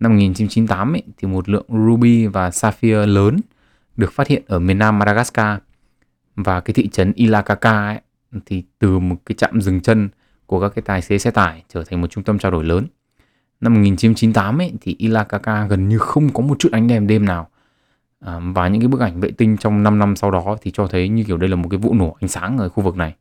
[0.00, 3.40] Năm 1998 ấy, thì một lượng ruby và sapphire lớn
[3.96, 5.58] được phát hiện ở miền nam Madagascar
[6.36, 8.00] và cái thị trấn Ilakaka ấy,
[8.46, 10.08] thì từ một cái trạm dừng chân
[10.46, 12.86] của các cái tài xế xe tải trở thành một trung tâm trao đổi lớn
[13.60, 17.48] năm 1998 ấy, thì Ilakaka gần như không có một chút ánh đèn đêm nào.
[18.20, 20.86] À, và những cái bức ảnh vệ tinh trong 5 năm sau đó thì cho
[20.86, 23.14] thấy như kiểu đây là một cái vụ nổ ánh sáng ở khu vực này.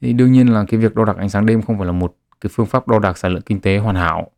[0.00, 2.16] Thì đương nhiên là cái việc đo đạc ánh sáng đêm không phải là một
[2.40, 4.30] cái phương pháp đo đạc sản lượng kinh tế hoàn hảo.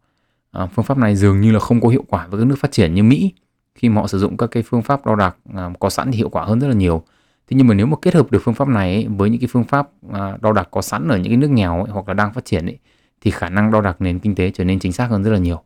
[0.53, 2.73] À, phương pháp này dường như là không có hiệu quả với các nước phát
[2.73, 3.33] triển như Mỹ.
[3.75, 6.19] Khi mà họ sử dụng các cái phương pháp đo đạc à, có sẵn thì
[6.19, 7.03] hiệu quả hơn rất là nhiều.
[7.49, 9.49] Thế nhưng mà nếu mà kết hợp được phương pháp này ấy, với những cái
[9.53, 12.14] phương pháp à, đo đạc có sẵn ở những cái nước nghèo ấy, hoặc là
[12.14, 12.79] đang phát triển ấy,
[13.20, 15.38] thì khả năng đo đạc nền kinh tế trở nên chính xác hơn rất là
[15.38, 15.62] nhiều.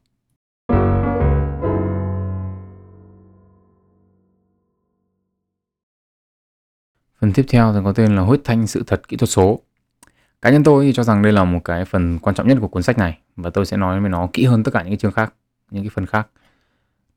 [7.21, 9.61] Phần tiếp theo thì có tên là huyết thanh sự thật kỹ thuật số.
[10.43, 12.69] Cá nhân tôi thì cho rằng đây là một cái phần quan trọng nhất của
[12.69, 14.97] cuốn sách này và tôi sẽ nói về nó kỹ hơn tất cả những cái
[14.97, 15.35] chương khác,
[15.71, 16.29] những cái phần khác.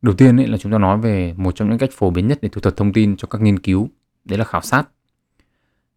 [0.01, 2.39] Đầu tiên ấy là chúng ta nói về một trong những cách phổ biến nhất
[2.41, 3.89] để thu thập thông tin cho các nghiên cứu,
[4.25, 4.83] đấy là khảo sát.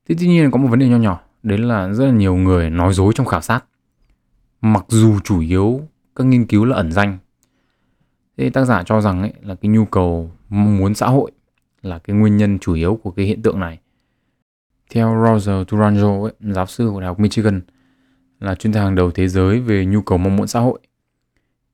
[0.09, 2.71] Thế tuy nhiên có một vấn đề nho nhỏ, đấy là rất là nhiều người
[2.71, 3.65] nói dối trong khảo sát
[4.61, 7.19] mặc dù chủ yếu các nghiên cứu là ẩn danh
[8.37, 11.31] thế tác giả cho rằng ấy, là cái nhu cầu mong muốn xã hội
[11.83, 13.79] là cái nguyên nhân chủ yếu của cái hiện tượng này
[14.91, 17.61] theo Roger Turanjo ấy, giáo sư của đại học Michigan
[18.41, 20.81] là chuyên gia hàng đầu thế giới về nhu cầu mong muốn xã hội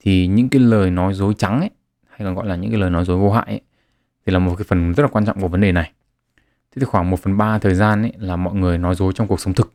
[0.01, 1.71] thì những cái lời nói dối trắng ấy
[2.09, 3.61] hay còn gọi là những cái lời nói dối vô hại ấy,
[4.27, 5.93] thì là một cái phần rất là quan trọng của vấn đề này.
[6.71, 9.29] Thế thì khoảng 1 phần 3 thời gian ấy là mọi người nói dối trong
[9.29, 9.73] cuộc sống thực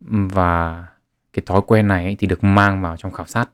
[0.00, 0.86] và
[1.40, 3.50] cái thói quen này ấy, thì được mang vào trong khảo sát.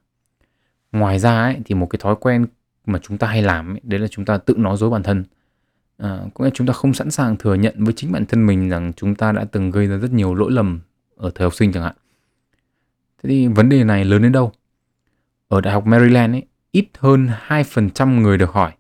[0.93, 2.47] Ngoài ra ấy, thì một cái thói quen
[2.87, 5.25] mà chúng ta hay làm ấy, đấy là chúng ta tự nói dối bản thân.
[5.99, 8.69] À, có nghĩa chúng ta không sẵn sàng thừa nhận với chính bản thân mình
[8.69, 10.81] rằng chúng ta đã từng gây ra rất nhiều lỗi lầm
[11.17, 11.95] ở thời học sinh chẳng hạn.
[13.23, 14.53] Thế thì vấn đề này lớn đến đâu?
[15.49, 18.73] Ở Đại học Maryland ấy, ít hơn 2% người được hỏi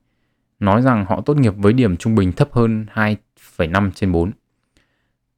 [0.65, 4.31] nói rằng họ tốt nghiệp với điểm trung bình thấp hơn 2,5 trên 4.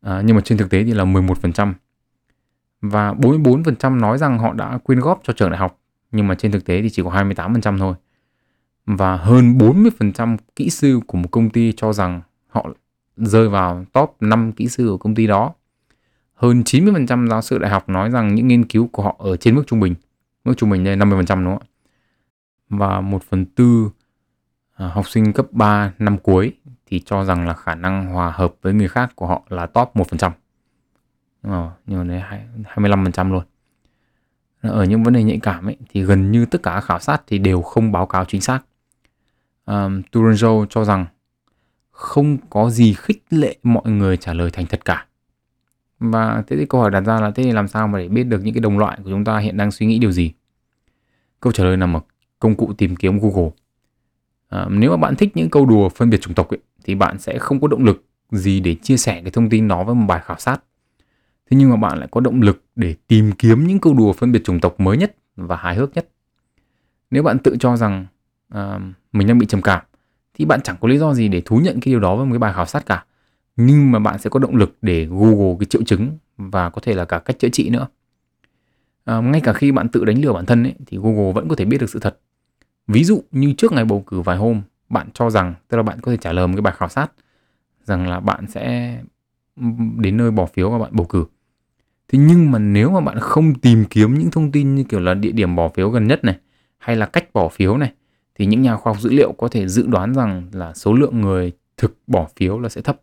[0.01, 1.73] À, nhưng mà trên thực tế thì là 11%.
[2.81, 5.79] Và 44% nói rằng họ đã quyên góp cho trường đại học,
[6.13, 7.95] nhưng mà trên thực tế thì chỉ có 28% thôi.
[8.87, 12.69] Và hơn 40% kỹ sư của một công ty cho rằng họ
[13.17, 15.55] rơi vào top 5 kỹ sư của công ty đó.
[16.35, 19.55] Hơn 90% giáo sư đại học nói rằng những nghiên cứu của họ ở trên
[19.55, 19.95] mức trung bình.
[20.45, 21.67] Mức trung bình đây 50% đúng không ạ?
[22.69, 23.91] Và 1 phần tư
[24.77, 26.53] à, học sinh cấp 3 năm cuối
[26.87, 29.95] thì cho rằng là khả năng hòa hợp với người khác của họ là top
[29.95, 30.31] 1%.
[31.47, 32.23] Nhưng mà, nhưng mà đấy
[32.65, 33.45] 25% luôn.
[34.61, 37.23] Ờ, ở những vấn đề nhạy cảm ấy, thì gần như tất cả khảo sát
[37.27, 38.61] thì đều không báo cáo chính xác.
[39.67, 41.07] Um, Turanjo cho rằng
[41.91, 45.07] không có gì khích lệ mọi người trả lời thành thật cả.
[45.99, 48.25] Và thế thì câu hỏi đặt ra là thế thì làm sao mà để biết
[48.25, 50.33] được những cái đồng loại của chúng ta hiện đang suy nghĩ điều gì?
[51.41, 52.01] Câu trả lời nằm ở
[52.39, 53.51] công cụ tìm kiếm Google.
[54.49, 57.19] À, nếu mà bạn thích những câu đùa phân biệt chủng tộc ấy, thì bạn
[57.19, 60.07] sẽ không có động lực gì để chia sẻ cái thông tin đó với một
[60.09, 60.63] bài khảo sát.
[61.51, 64.33] Thế nhưng mà bạn lại có động lực để tìm kiếm những câu đùa phân
[64.33, 66.09] biệt chủng tộc mới nhất và hài hước nhất.
[67.11, 68.07] Nếu bạn tự cho rằng
[68.55, 68.83] uh,
[69.13, 69.83] mình đang bị trầm cảm
[70.35, 72.33] thì bạn chẳng có lý do gì để thú nhận cái điều đó với một
[72.33, 73.05] cái bài khảo sát cả.
[73.57, 76.95] Nhưng mà bạn sẽ có động lực để Google cái triệu chứng và có thể
[76.95, 77.87] là cả cách chữa trị nữa.
[79.05, 81.57] À, ngay cả khi bạn tự đánh lừa bản thân ấy, thì Google vẫn có
[81.57, 82.19] thể biết được sự thật
[82.87, 86.01] Ví dụ như trước ngày bầu cử vài hôm, bạn cho rằng, tức là bạn
[86.01, 87.13] có thể trả lời một cái bài khảo sát
[87.85, 88.97] rằng là bạn sẽ
[89.97, 91.25] đến nơi bỏ phiếu và bạn bầu cử.
[92.09, 95.15] Thế nhưng mà nếu mà bạn không tìm kiếm những thông tin như kiểu là
[95.15, 96.39] địa điểm bỏ phiếu gần nhất này
[96.79, 97.93] hay là cách bỏ phiếu này
[98.35, 101.21] thì những nhà khoa học dữ liệu có thể dự đoán rằng là số lượng
[101.21, 103.01] người thực bỏ phiếu là sẽ thấp.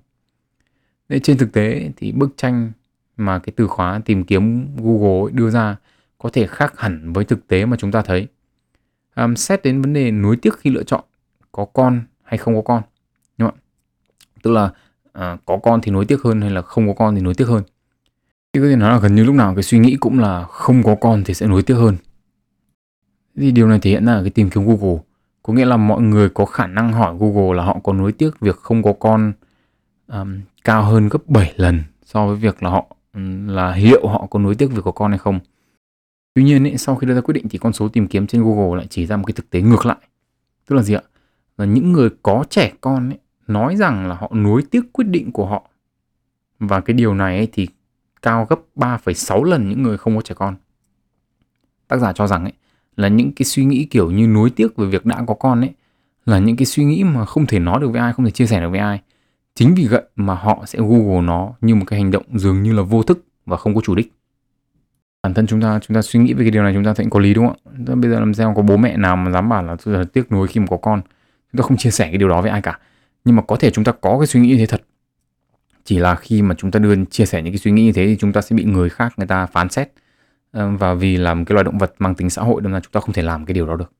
[1.09, 2.71] Nên trên thực tế thì bức tranh
[3.17, 5.75] mà cái từ khóa tìm kiếm Google đưa ra
[6.17, 8.27] có thể khác hẳn với thực tế mà chúng ta thấy.
[9.15, 11.03] Um, xét đến vấn đề nuối tiếc khi lựa chọn
[11.51, 12.83] có con hay không có con
[13.37, 13.59] đúng không
[14.43, 14.65] tức là
[15.05, 17.47] uh, có con thì nuối tiếc hơn hay là không có con thì nuối tiếc
[17.47, 17.63] hơn
[18.53, 20.83] thì có thể nói là gần như lúc nào cái suy nghĩ cũng là không
[20.83, 21.97] có con thì sẽ nuối tiếc hơn
[23.35, 24.99] thì điều này thể hiện ra ở cái tìm kiếm Google
[25.43, 28.39] có nghĩa là mọi người có khả năng hỏi Google là họ có nuối tiếc
[28.39, 29.33] việc không có con
[30.07, 32.85] um, cao hơn gấp 7 lần so với việc là họ
[33.47, 35.39] là liệu họ có nuối tiếc việc có con hay không
[36.33, 38.43] Tuy nhiên ấy, sau khi đưa ra quyết định thì con số tìm kiếm trên
[38.43, 39.97] Google lại chỉ ra một cái thực tế ngược lại.
[40.67, 41.01] Tức là gì ạ?
[41.57, 45.31] Là những người có trẻ con ấy, nói rằng là họ nuối tiếc quyết định
[45.31, 45.69] của họ.
[46.59, 47.67] Và cái điều này ấy thì
[48.23, 50.55] cao gấp 3,6 lần những người không có trẻ con.
[51.87, 52.53] Tác giả cho rằng ấy
[52.95, 55.73] là những cái suy nghĩ kiểu như nuối tiếc về việc đã có con ấy
[56.25, 58.47] là những cái suy nghĩ mà không thể nói được với ai, không thể chia
[58.47, 59.01] sẻ được với ai.
[59.55, 62.73] Chính vì vậy mà họ sẽ Google nó như một cái hành động dường như
[62.73, 64.13] là vô thức và không có chủ đích.
[65.23, 67.05] Bản thân chúng ta chúng ta suy nghĩ về cái điều này chúng ta thấy
[67.09, 67.57] có lý đúng không
[67.87, 67.95] ạ?
[67.95, 70.31] Bây giờ làm sao có bố mẹ nào mà dám bảo là tôi là tiếc
[70.31, 71.01] nuối khi mà có con?
[71.51, 72.79] Chúng ta không chia sẻ cái điều đó với ai cả.
[73.25, 74.81] Nhưng mà có thể chúng ta có cái suy nghĩ như thế thật
[75.83, 78.05] chỉ là khi mà chúng ta đưa, chia sẻ những cái suy nghĩ như thế
[78.05, 79.91] thì chúng ta sẽ bị người khác, người ta phán xét.
[80.51, 82.79] Ờ, và vì là một cái loài động vật mang tính xã hội nên là
[82.79, 83.91] chúng ta không thể làm cái điều đó được.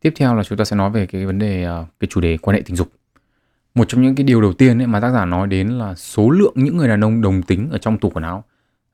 [0.00, 2.36] Tiếp theo là chúng ta sẽ nói về cái vấn đề ờ, cái chủ đề
[2.36, 2.92] quan hệ tình dục.
[3.74, 6.30] Một trong những cái điều đầu tiên ấy mà tác giả nói đến là số
[6.30, 8.44] lượng những người đàn ông đồng tính ở trong tủ quần áo,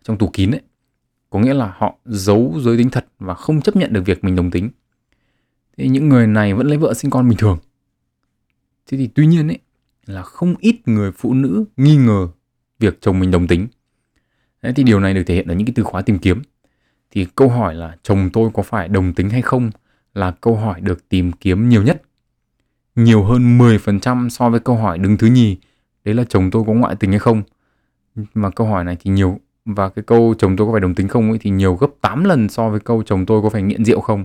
[0.02, 0.61] trong tủ kín ấy.
[1.30, 4.37] Có nghĩa là họ giấu giới tính thật và không chấp nhận được việc mình
[4.37, 4.70] đồng tính
[5.79, 7.59] thì những người này vẫn lấy vợ sinh con bình thường.
[8.87, 9.59] Thế thì tuy nhiên ấy
[10.07, 12.29] là không ít người phụ nữ nghi ngờ
[12.79, 13.67] việc chồng mình đồng tính.
[14.62, 16.43] Đấy, thì điều này được thể hiện ở những cái từ khóa tìm kiếm.
[17.11, 19.71] Thì câu hỏi là chồng tôi có phải đồng tính hay không
[20.14, 22.03] là câu hỏi được tìm kiếm nhiều nhất.
[22.95, 25.57] Nhiều hơn 10% so với câu hỏi đứng thứ nhì
[26.05, 27.43] đấy là chồng tôi có ngoại tình hay không?
[28.35, 31.09] Mà câu hỏi này thì nhiều và cái câu chồng tôi có phải đồng tính
[31.09, 33.85] không ấy thì nhiều gấp 8 lần so với câu chồng tôi có phải nghiện
[33.85, 34.25] rượu không?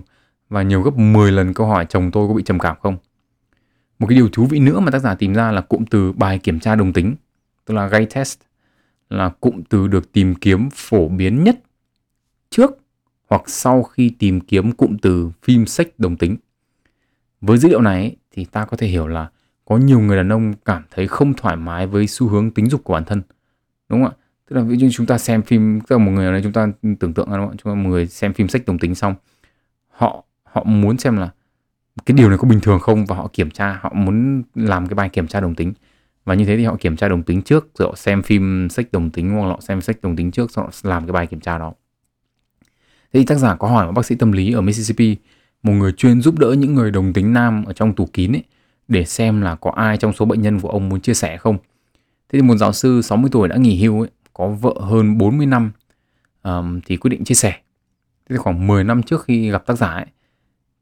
[0.54, 2.96] Và nhiều gấp 10 lần câu hỏi chồng tôi có bị trầm cảm không?
[3.98, 6.38] Một cái điều thú vị nữa mà tác giả tìm ra là cụm từ bài
[6.38, 7.14] kiểm tra đồng tính,
[7.64, 8.38] tức là gay test,
[9.10, 11.60] là cụm từ được tìm kiếm phổ biến nhất
[12.50, 12.78] trước
[13.30, 16.36] hoặc sau khi tìm kiếm cụm từ phim sách đồng tính.
[17.40, 19.28] Với dữ liệu này thì ta có thể hiểu là
[19.64, 22.84] có nhiều người đàn ông cảm thấy không thoải mái với xu hướng tính dục
[22.84, 23.22] của bản thân,
[23.88, 24.16] đúng không ạ?
[24.48, 26.68] Tức là ví dụ chúng ta xem phim, tức là một người này chúng ta
[26.98, 29.14] tưởng tượng là chúng ta một người xem phim sách đồng tính xong,
[29.88, 30.23] họ
[30.54, 31.30] họ muốn xem là
[32.06, 34.94] cái điều này có bình thường không và họ kiểm tra họ muốn làm cái
[34.94, 35.72] bài kiểm tra đồng tính.
[36.24, 38.92] Và như thế thì họ kiểm tra đồng tính trước rồi họ xem phim sách
[38.92, 41.40] đồng tính hoặc họ xem sách đồng tính trước rồi họ làm cái bài kiểm
[41.40, 41.72] tra đó.
[43.12, 45.16] Thế thì tác giả có hỏi một bác sĩ tâm lý ở Mississippi
[45.62, 48.42] một người chuyên giúp đỡ những người đồng tính nam ở trong tủ kín ấy
[48.88, 51.58] để xem là có ai trong số bệnh nhân của ông muốn chia sẻ không.
[52.28, 55.46] Thế thì một giáo sư 60 tuổi đã nghỉ hưu ấy có vợ hơn 40
[55.46, 55.72] năm
[56.42, 57.50] um, thì quyết định chia sẻ.
[57.50, 60.06] Thế thì khoảng 10 năm trước khi gặp tác giả ấy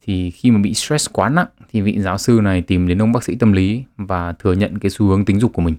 [0.02, 3.12] thì khi mà bị stress quá nặng thì vị giáo sư này tìm đến ông
[3.12, 5.74] bác sĩ tâm lý và thừa nhận cái xu hướng tính dục của mình.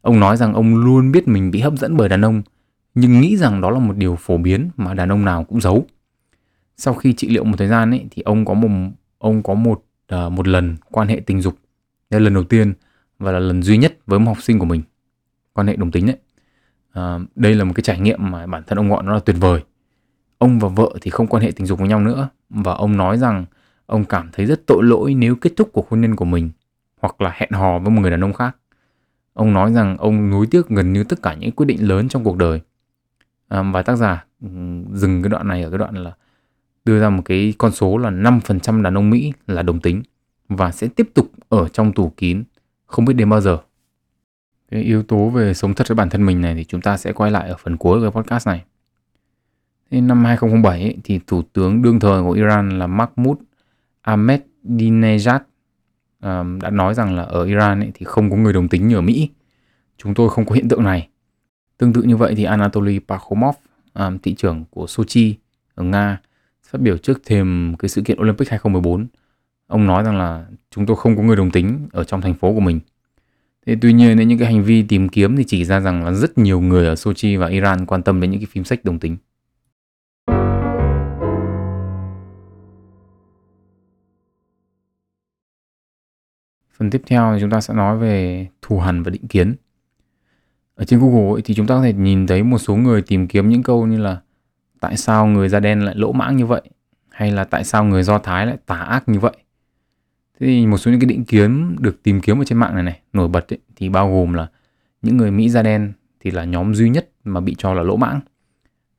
[0.00, 2.42] Ông nói rằng ông luôn biết mình bị hấp dẫn bởi đàn ông
[2.94, 5.86] nhưng nghĩ rằng đó là một điều phổ biến mà đàn ông nào cũng giấu.
[6.76, 8.68] Sau khi trị liệu một thời gian ấy thì ông có một
[9.18, 9.84] ông có một
[10.14, 11.54] uh, một lần quan hệ tình dục.
[12.10, 12.72] Đây là lần đầu tiên
[13.18, 14.82] và là lần duy nhất với một học sinh của mình.
[15.52, 16.16] Quan hệ đồng tính đấy.
[16.16, 19.20] Uh, ờ, đây là một cái trải nghiệm mà bản thân ông gọi nó là
[19.20, 19.60] tuyệt vời.
[20.40, 23.18] Ông và vợ thì không quan hệ tình dục với nhau nữa và ông nói
[23.18, 23.44] rằng
[23.86, 26.50] ông cảm thấy rất tội lỗi nếu kết thúc cuộc hôn nhân của mình
[27.00, 28.56] hoặc là hẹn hò với một người đàn ông khác.
[29.32, 32.24] Ông nói rằng ông nuối tiếc gần như tất cả những quyết định lớn trong
[32.24, 32.60] cuộc đời.
[33.48, 34.48] À, và tác giả ừ,
[34.92, 36.12] dừng cái đoạn này ở cái đoạn là
[36.84, 40.02] đưa ra một cái con số là 5% đàn ông Mỹ là đồng tính
[40.48, 42.44] và sẽ tiếp tục ở trong tủ kín
[42.86, 43.58] không biết đến bao giờ.
[44.70, 47.12] Cái yếu tố về sống thật với bản thân mình này thì chúng ta sẽ
[47.12, 48.64] quay lại ở phần cuối của podcast này.
[49.90, 53.38] Thế năm 2007 ấy, thì thủ tướng đương thời của Iran là Mahmoud
[54.04, 55.40] Ahmadinejad
[56.22, 58.94] um, đã nói rằng là ở Iran ấy, thì không có người đồng tính như
[58.94, 59.30] ở Mỹ.
[59.98, 61.08] Chúng tôi không có hiện tượng này.
[61.78, 63.54] Tương tự như vậy thì Anatoly Pakhomov,
[63.94, 65.36] um, thị trưởng của Sochi
[65.74, 66.20] ở Nga,
[66.62, 69.06] phát biểu trước thềm cái sự kiện Olympic 2014.
[69.66, 72.54] Ông nói rằng là chúng tôi không có người đồng tính ở trong thành phố
[72.54, 72.80] của mình.
[73.66, 76.38] Thế tuy nhiên những cái hành vi tìm kiếm thì chỉ ra rằng là rất
[76.38, 79.16] nhiều người ở Sochi và Iran quan tâm đến những cái phim sách đồng tính.
[86.80, 89.54] Phần tiếp theo thì chúng ta sẽ nói về thù hằn và định kiến.
[90.74, 93.28] Ở trên Google ấy, thì chúng ta có thể nhìn thấy một số người tìm
[93.28, 94.20] kiếm những câu như là
[94.80, 96.62] tại sao người da đen lại lỗ mãng như vậy
[97.08, 99.32] hay là tại sao người Do Thái lại tà ác như vậy.
[100.40, 102.82] Thế thì một số những cái định kiến được tìm kiếm ở trên mạng này
[102.82, 104.48] này nổi bật ấy, thì bao gồm là
[105.02, 107.96] những người Mỹ da đen thì là nhóm duy nhất mà bị cho là lỗ
[107.96, 108.20] mãng.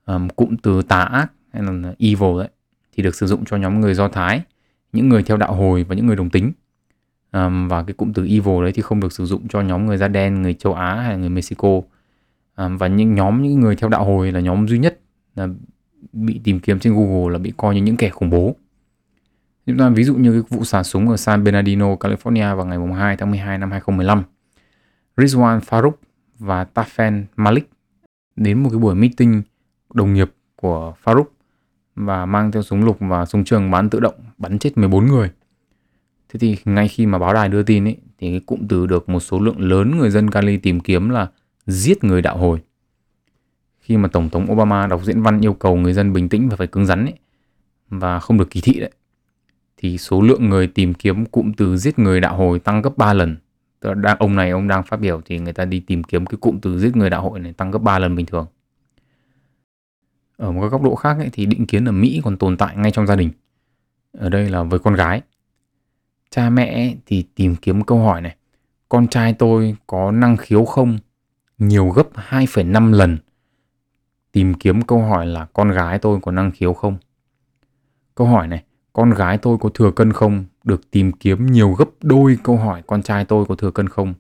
[0.06, 2.50] Um, cụm từ tà ác hay là evil đấy
[2.94, 4.42] thì được sử dụng cho nhóm người Do Thái,
[4.94, 6.52] những người theo đạo hồi và những người đồng tính
[7.32, 9.98] um, và cái cụm từ evil đấy thì không được sử dụng cho nhóm người
[9.98, 11.82] da đen người châu Á hay người Mexico.
[12.56, 15.00] Um, và những nhóm những người theo đạo hồi là nhóm duy nhất
[15.36, 15.48] là
[16.14, 18.56] bị tìm kiếm trên Google là bị coi như những kẻ khủng bố.
[19.66, 22.78] Chúng ta ví dụ như cái vụ xả súng ở San Bernardino, California vào ngày
[22.96, 24.24] 2 tháng 12 năm 2015
[25.18, 25.92] Rizwan Farouk
[26.40, 27.70] và Tafen Malik
[28.36, 29.42] đến một cái buổi meeting
[29.94, 31.26] đồng nghiệp của Farouk
[31.96, 35.32] và mang theo súng lục và súng trường bắn tự động bắn chết 14 người.
[36.34, 39.10] Thế thì ngay khi mà báo đài đưa tin ấy, thì cái cụm từ được
[39.10, 41.28] một số lượng lớn người dân Cali tìm kiếm là
[41.66, 42.60] giết người đạo hồi.
[43.80, 46.56] Khi mà Tổng thống Obama đọc diễn văn yêu cầu người dân bình tĩnh và
[46.56, 47.14] phải cứng rắn ấy,
[47.90, 48.92] và không được kỳ thị đấy,
[49.78, 53.14] thì số lượng người tìm kiếm cụm từ giết người đạo hồi tăng gấp 3
[53.14, 53.38] lần.
[53.80, 56.26] Tức là đang, ông này ông đang phát biểu thì người ta đi tìm kiếm
[56.26, 58.46] cái cụm từ giết người đạo hội này tăng gấp 3 lần bình thường.
[60.38, 62.78] Ở một cái góc độ khác ấy, thì định kiến ở Mỹ còn tồn tại
[62.78, 63.30] ngay trong gia đình.
[64.18, 65.22] Ở đây là với con gái
[66.32, 68.36] cha mẹ thì tìm kiếm câu hỏi này
[68.90, 70.98] con trai tôi có năng khiếu không?
[71.58, 73.18] Nhiều gấp 2,5 lần
[74.32, 76.98] tìm kiếm câu hỏi là con gái tôi có năng khiếu không?
[78.16, 78.64] Câu hỏi này
[78.94, 80.46] con gái tôi có thừa cân không?
[80.64, 84.14] được tìm kiếm nhiều gấp đôi câu hỏi con trai tôi có thừa cân không?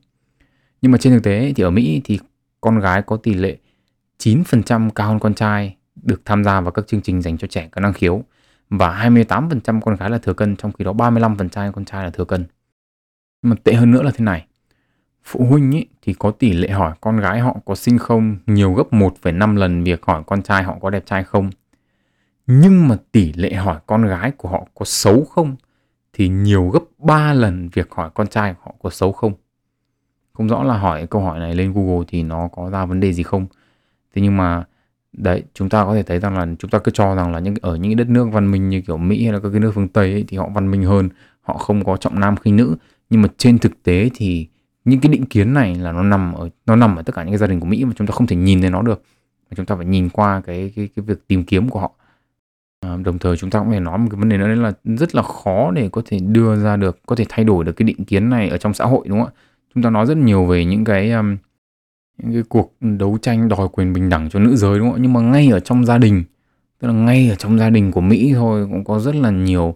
[0.82, 2.20] Nhưng mà trên thực tế thì ở Mỹ thì
[2.62, 3.58] con gái có tỷ lệ
[4.20, 7.70] 9% cao hơn con trai được tham gia vào các chương trình dành cho trẻ
[7.72, 8.24] có năng khiếu
[8.72, 12.26] và 28% con gái là thừa cân trong khi đó 35% con trai là thừa
[12.26, 12.46] cân.
[13.42, 14.48] Mà tệ hơn nữa là thế này.
[15.24, 18.74] Phụ huynh ý, thì có tỷ lệ hỏi con gái họ có sinh không nhiều
[18.74, 21.50] gấp 1,5 lần việc hỏi con trai họ có đẹp trai không.
[22.48, 25.56] Nhưng mà tỷ lệ hỏi con gái của họ có xấu không
[26.14, 29.34] thì nhiều gấp 3 lần việc hỏi con trai họ có xấu không.
[30.34, 33.14] Không rõ là hỏi câu hỏi này lên Google thì nó có ra vấn đề
[33.14, 33.46] gì không.
[34.16, 34.64] Thế nhưng mà
[35.14, 37.56] đấy chúng ta có thể thấy rằng là chúng ta cứ cho rằng là những
[37.62, 39.88] ở những đất nước văn minh như kiểu Mỹ hay là các cái nước phương
[39.88, 41.10] Tây ấy, thì họ văn minh hơn
[41.42, 42.76] họ không có trọng nam khinh nữ.
[43.10, 44.48] Nhưng mà trên thực tế thì
[44.86, 47.32] những cái định kiến này là nó nằm ở nó nằm ở tất cả những
[47.32, 49.04] cái gia đình của Mỹ mà chúng ta không thể nhìn thấy nó được.
[49.50, 51.92] Mà chúng ta phải nhìn qua cái cái cái việc tìm kiếm của họ.
[52.82, 55.16] À, đồng thời chúng ta cũng phải nói một cái vấn đề nữa là rất
[55.16, 58.06] là khó để có thể đưa ra được, có thể thay đổi được cái định
[58.06, 59.40] kiến này ở trong xã hội đúng không ạ?
[59.74, 61.38] Chúng ta nói rất nhiều về những cái um,
[62.24, 65.02] những cái cuộc đấu tranh đòi quyền bình đẳng cho nữ giới đúng không?
[65.02, 66.24] Nhưng mà ngay ở trong gia đình,
[66.80, 69.76] tức là ngay ở trong gia đình của Mỹ thôi cũng có rất là nhiều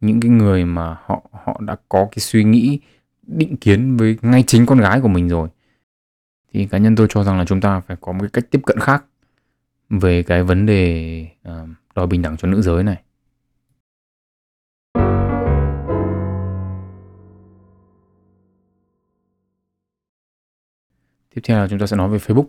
[0.00, 2.80] những cái người mà họ họ đã có cái suy nghĩ
[3.26, 5.48] định kiến với ngay chính con gái của mình rồi.
[6.52, 8.60] Thì cá nhân tôi cho rằng là chúng ta phải có một cái cách tiếp
[8.66, 9.04] cận khác
[9.90, 13.02] về cái vấn đề ờ, đòi bình đẳng cho nữ giới này.
[21.36, 22.46] Tiếp theo là chúng ta sẽ nói về Facebook.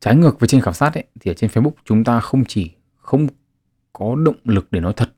[0.00, 2.70] Trái ngược với trên khảo sát ấy, thì ở trên Facebook chúng ta không chỉ
[2.96, 3.26] không
[3.92, 5.12] có động lực để nói thật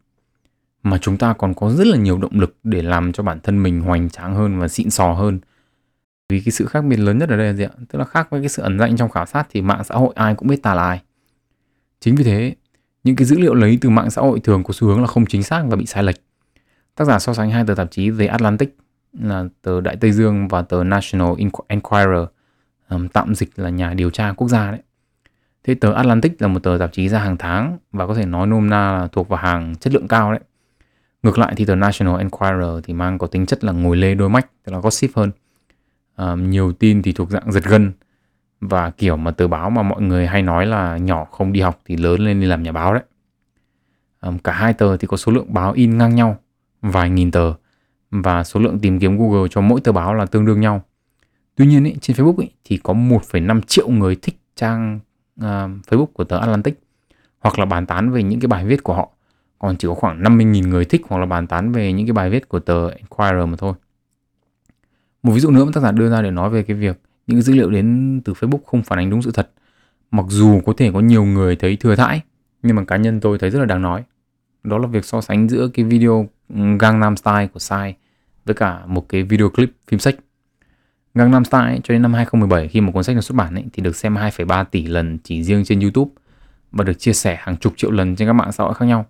[0.82, 3.62] mà chúng ta còn có rất là nhiều động lực để làm cho bản thân
[3.62, 5.38] mình hoành tráng hơn và xịn sò hơn.
[6.28, 7.70] Vì cái sự khác biệt lớn nhất ở đây là gì ạ?
[7.88, 10.12] Tức là khác với cái sự ẩn danh trong khảo sát thì mạng xã hội
[10.14, 11.02] ai cũng biết ta là ai.
[12.00, 12.54] Chính vì thế,
[13.04, 15.26] những cái dữ liệu lấy từ mạng xã hội thường có xu hướng là không
[15.26, 16.16] chính xác và bị sai lệch.
[16.94, 18.76] Tác giả so sánh hai tờ tạp chí The Atlantic
[19.12, 21.28] là tờ Đại Tây Dương và tờ National
[21.68, 22.28] Enquirer,
[22.88, 24.80] um, tạm dịch là nhà điều tra quốc gia đấy.
[25.64, 28.46] Thế tờ Atlantic là một tờ tạp chí ra hàng tháng và có thể nói
[28.46, 30.40] nôm na là thuộc vào hàng chất lượng cao đấy.
[31.22, 34.28] Ngược lại thì tờ National Enquirer thì mang có tính chất là ngồi lê đôi
[34.28, 35.30] mách, tức là gossip hơn.
[36.16, 37.92] Um, nhiều tin thì thuộc dạng giật gân
[38.60, 41.80] và kiểu mà tờ báo mà mọi người hay nói là nhỏ không đi học
[41.84, 43.02] thì lớn lên đi làm nhà báo đấy.
[44.20, 46.36] Um, cả hai tờ thì có số lượng báo in ngang nhau,
[46.82, 47.52] vài nghìn tờ
[48.10, 50.82] và số lượng tìm kiếm Google cho mỗi tờ báo là tương đương nhau.
[51.56, 55.00] Tuy nhiên ý, trên Facebook ý, thì có 1,5 triệu người thích trang
[55.40, 55.44] uh,
[55.88, 56.80] Facebook của tờ Atlantic
[57.38, 59.08] hoặc là bàn tán về những cái bài viết của họ.
[59.58, 62.30] Còn chỉ có khoảng 50.000 người thích hoặc là bàn tán về những cái bài
[62.30, 63.74] viết của tờ Enquirer mà thôi.
[65.22, 67.42] Một ví dụ nữa mà tác giả đưa ra để nói về cái việc những
[67.42, 69.50] dữ liệu đến từ Facebook không phản ánh đúng sự thật.
[70.10, 72.20] Mặc dù có thể có nhiều người thấy thừa thãi,
[72.62, 74.04] nhưng mà cá nhân tôi thấy rất là đáng nói.
[74.64, 77.96] Đó là việc so sánh giữa cái video ừ, Gangnam Style của Sai
[78.44, 80.16] với cả một cái video clip phim sách.
[81.16, 83.64] Gangnam Style ấy, cho đến năm 2017 khi một cuốn sách được xuất bản ấy,
[83.72, 86.10] thì được xem 2,3 tỷ lần chỉ riêng trên YouTube
[86.72, 89.06] và được chia sẻ hàng chục triệu lần trên các mạng xã hội khác nhau.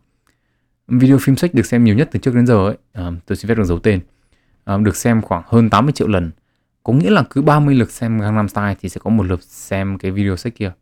[0.89, 3.49] Video phim sách được xem nhiều nhất từ trước đến giờ ấy, à, tôi xin
[3.49, 4.01] phép được giấu tên,
[4.65, 6.31] à, được xem khoảng hơn 80 triệu lần.
[6.83, 9.99] Có nghĩa là cứ 30 lượt xem Gangnam Style thì sẽ có một lượt xem
[9.99, 10.73] cái video sách kia.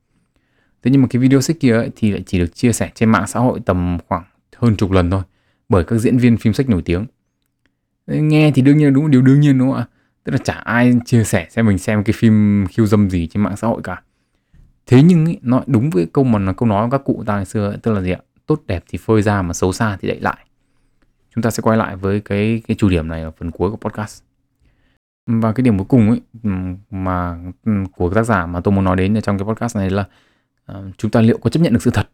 [0.82, 3.08] Thế nhưng mà cái video sách kia ấy, thì lại chỉ được chia sẻ trên
[3.08, 4.24] mạng xã hội tầm khoảng
[4.56, 5.22] hơn chục lần thôi
[5.68, 7.06] bởi các diễn viên phim sách nổi tiếng.
[8.06, 9.86] Nghe thì đương nhiên đúng điều đương nhiên đúng không ạ?
[10.24, 13.42] Tức là chả ai chia sẻ xem mình xem cái phim khiêu dâm gì trên
[13.42, 14.02] mạng xã hội cả
[14.86, 17.44] thế nhưng ý, nó đúng với câu mà câu nói của các cụ ta ngày
[17.44, 20.08] xưa ấy, tức là gì ạ tốt đẹp thì phơi ra mà xấu xa thì
[20.08, 20.46] đậy lại
[21.34, 23.76] chúng ta sẽ quay lại với cái cái chủ điểm này ở phần cuối của
[23.76, 24.22] podcast
[25.26, 26.20] và cái điểm cuối cùng ấy
[26.90, 27.36] mà
[27.96, 30.04] của tác giả mà tôi muốn nói đến ở trong cái podcast này là
[30.72, 32.08] uh, chúng ta liệu có chấp nhận được sự thật.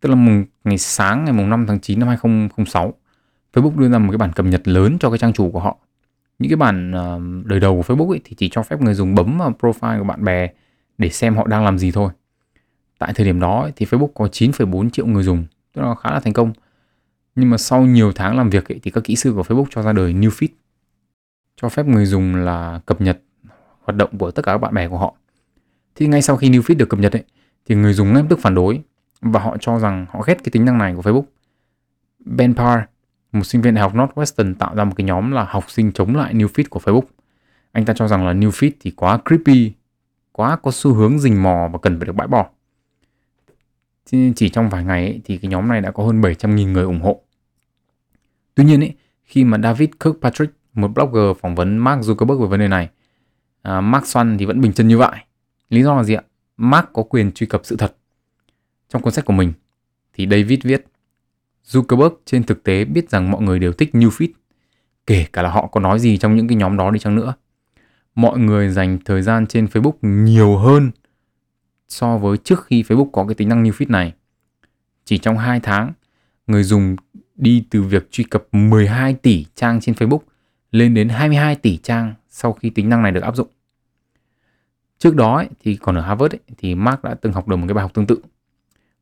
[0.00, 2.94] Tức là mùng ngày sáng ngày mùng 5 tháng 9 năm 2006,
[3.52, 5.78] Facebook đưa ra một cái bản cập nhật lớn cho cái trang chủ của họ.
[6.42, 9.14] Những cái bản uh, đời đầu của Facebook ấy thì chỉ cho phép người dùng
[9.14, 10.48] bấm vào profile của bạn bè
[10.98, 12.12] để xem họ đang làm gì thôi.
[12.98, 16.10] Tại thời điểm đó ấy, thì Facebook có 9,4 triệu người dùng, tức là khá
[16.10, 16.52] là thành công.
[17.34, 19.82] Nhưng mà sau nhiều tháng làm việc ấy, thì các kỹ sư của Facebook cho
[19.82, 20.48] ra đời New Feed
[21.56, 23.18] cho phép người dùng là cập nhật
[23.82, 25.14] hoạt động của tất cả các bạn bè của họ.
[25.94, 27.24] Thì ngay sau khi new feed được cập nhật ấy,
[27.66, 28.82] thì người dùng ngay lập tức phản đối
[29.20, 31.24] và họ cho rằng họ ghét cái tính năng này của Facebook.
[32.24, 32.80] Ben Parr,
[33.32, 36.16] một sinh viên đại học Northwestern tạo ra một cái nhóm là học sinh chống
[36.16, 37.06] lại new feed của Facebook.
[37.72, 39.72] Anh ta cho rằng là new feed thì quá creepy,
[40.32, 42.48] quá có xu hướng rình mò và cần phải được bãi bỏ.
[44.36, 47.00] Chỉ trong vài ngày ấy, thì cái nhóm này đã có hơn 700.000 người ủng
[47.00, 47.22] hộ.
[48.54, 52.60] Tuy nhiên ấy, khi mà David Kirkpatrick một blogger phỏng vấn Mark Zuckerberg về vấn
[52.60, 52.88] đề này.
[53.62, 55.18] À, Mark Swan thì vẫn bình chân như vậy.
[55.68, 56.22] Lý do là gì ạ?
[56.56, 57.96] Mark có quyền truy cập sự thật.
[58.88, 59.52] Trong cuốn sách của mình
[60.12, 60.86] thì David viết
[61.72, 64.28] Zuckerberg trên thực tế biết rằng mọi người đều thích Newsfeed,
[65.06, 67.34] kể cả là họ có nói gì trong những cái nhóm đó đi chăng nữa.
[68.14, 70.90] Mọi người dành thời gian trên Facebook nhiều hơn
[71.88, 74.12] so với trước khi Facebook có cái tính năng Newsfeed này.
[75.04, 75.92] Chỉ trong 2 tháng,
[76.46, 76.96] người dùng
[77.34, 80.18] đi từ việc truy cập 12 tỷ trang trên Facebook
[80.70, 83.48] lên đến 22 tỷ trang sau khi tính năng này được áp dụng.
[84.98, 87.66] Trước đó ấy, thì còn ở Harvard ấy, thì Mark đã từng học được một
[87.68, 88.22] cái bài học tương tự.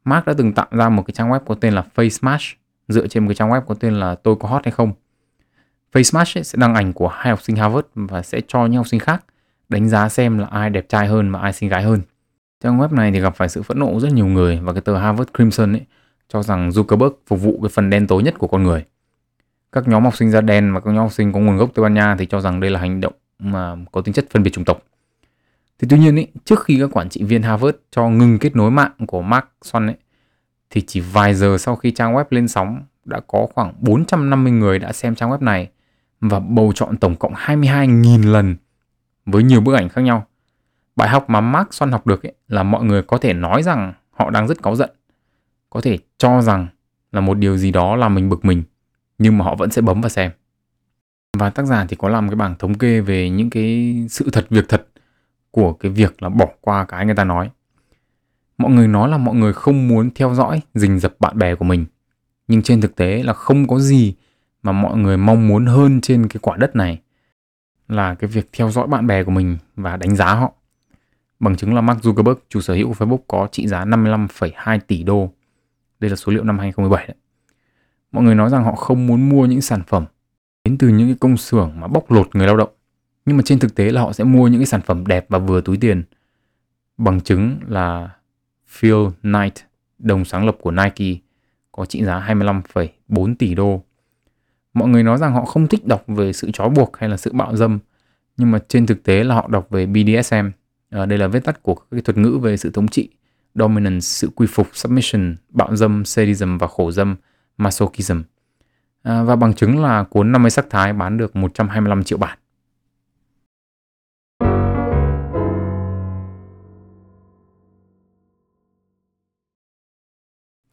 [0.05, 2.55] Mark đã từng tạo ra một cái trang web có tên là FaceMatch
[2.91, 4.93] dựa trên một cái trang web có tên là tôi có hot hay không.
[5.93, 9.01] FaceMatch sẽ đăng ảnh của hai học sinh Harvard và sẽ cho những học sinh
[9.01, 9.25] khác
[9.69, 12.01] đánh giá xem là ai đẹp trai hơn và ai xinh gái hơn.
[12.65, 14.97] Trang web này thì gặp phải sự phẫn nộ rất nhiều người và cái tờ
[14.97, 15.87] Harvard Crimson ấy
[16.29, 18.85] cho rằng Zuckerberg phục vụ cái phần đen tối nhất của con người
[19.73, 21.83] các nhóm học sinh da đen và các nhóm học sinh có nguồn gốc Tây
[21.83, 24.51] Ban Nha thì cho rằng đây là hành động mà có tính chất phân biệt
[24.51, 24.83] chủng tộc.
[25.79, 28.71] Thì tuy nhiên ý, trước khi các quản trị viên Harvard cho ngừng kết nối
[28.71, 29.97] mạng của Mark Swan ấy,
[30.71, 34.79] thì chỉ vài giờ sau khi trang web lên sóng đã có khoảng 450 người
[34.79, 35.71] đã xem trang web này
[36.21, 38.57] và bầu chọn tổng cộng 22.000 lần
[39.27, 40.27] với nhiều bức ảnh khác nhau.
[40.97, 43.93] Bài học mà Mark son học được ấy là mọi người có thể nói rằng
[44.11, 44.91] họ đang rất cáu giận,
[45.71, 46.67] có thể cho rằng
[47.13, 48.63] là một điều gì đó làm mình bực mình,
[49.19, 50.31] nhưng mà họ vẫn sẽ bấm và xem.
[51.39, 54.47] Và tác giả thì có làm cái bảng thống kê về những cái sự thật
[54.51, 54.87] việc thật
[55.51, 57.51] của cái việc là bỏ qua cái người ta nói.
[58.61, 61.65] Mọi người nói là mọi người không muốn theo dõi, rình dập bạn bè của
[61.65, 61.87] mình.
[62.49, 64.15] Nhưng trên thực tế là không có gì
[64.63, 67.01] mà mọi người mong muốn hơn trên cái quả đất này
[67.89, 70.53] là cái việc theo dõi bạn bè của mình và đánh giá họ.
[71.41, 75.03] Bằng chứng là Mark Zuckerberg, chủ sở hữu của Facebook có trị giá 55,2 tỷ
[75.03, 75.31] đô.
[76.01, 77.17] Đây là số liệu năm 2017 đấy.
[78.13, 80.05] Mọi người nói rằng họ không muốn mua những sản phẩm
[80.65, 82.71] đến từ những cái công xưởng mà bóc lột người lao động.
[83.27, 85.39] Nhưng mà trên thực tế là họ sẽ mua những cái sản phẩm đẹp và
[85.39, 86.03] vừa túi tiền.
[86.99, 88.11] Bằng chứng là
[88.71, 89.55] Phil Knight,
[89.99, 91.21] đồng sáng lập của Nike,
[91.73, 93.83] có trị giá 25,4 tỷ đô.
[94.75, 97.33] Mọi người nói rằng họ không thích đọc về sự trói buộc hay là sự
[97.33, 97.79] bạo dâm,
[98.37, 100.35] nhưng mà trên thực tế là họ đọc về BDSM.
[100.35, 100.53] À,
[100.91, 103.09] ờ, đây là viết tắt của các thuật ngữ về sự thống trị,
[103.55, 107.17] dominance, sự quy phục, submission, bạo dâm, sadism và khổ dâm,
[107.57, 108.23] masochism.
[109.03, 112.39] À, và bằng chứng là cuốn 50 sắc thái bán được 125 triệu bản.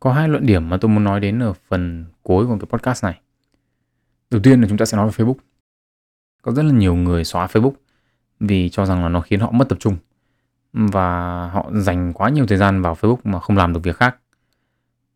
[0.07, 3.03] Có hai luận điểm mà tôi muốn nói đến ở phần cuối của cái podcast
[3.03, 3.19] này.
[4.29, 5.35] Đầu tiên là chúng ta sẽ nói về Facebook.
[6.41, 7.71] Có rất là nhiều người xóa Facebook
[8.39, 9.97] vì cho rằng là nó khiến họ mất tập trung
[10.73, 14.17] và họ dành quá nhiều thời gian vào Facebook mà không làm được việc khác.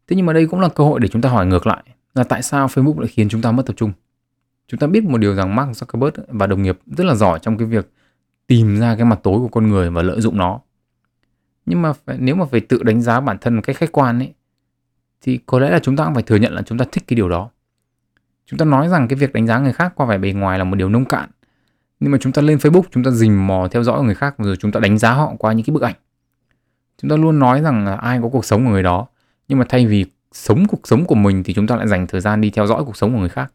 [0.07, 1.83] Thế nhưng mà đây cũng là cơ hội để chúng ta hỏi ngược lại
[2.13, 3.91] là tại sao Facebook lại khiến chúng ta mất tập trung?
[4.67, 7.57] Chúng ta biết một điều rằng Mark Zuckerberg và đồng nghiệp rất là giỏi trong
[7.57, 7.91] cái việc
[8.47, 10.59] tìm ra cái mặt tối của con người và lợi dụng nó.
[11.65, 14.19] Nhưng mà phải, nếu mà phải tự đánh giá bản thân một cách khách quan
[14.19, 14.33] ấy
[15.21, 17.15] thì có lẽ là chúng ta cũng phải thừa nhận là chúng ta thích cái
[17.15, 17.49] điều đó.
[18.45, 20.63] Chúng ta nói rằng cái việc đánh giá người khác qua vẻ bề ngoài là
[20.63, 21.29] một điều nông cạn.
[21.99, 24.55] Nhưng mà chúng ta lên Facebook, chúng ta dình mò theo dõi người khác rồi
[24.55, 25.95] chúng ta đánh giá họ qua những cái bức ảnh.
[27.01, 29.07] Chúng ta luôn nói rằng là ai có cuộc sống của người đó.
[29.47, 32.21] Nhưng mà thay vì sống cuộc sống của mình thì chúng ta lại dành thời
[32.21, 33.53] gian đi theo dõi cuộc sống của người khác.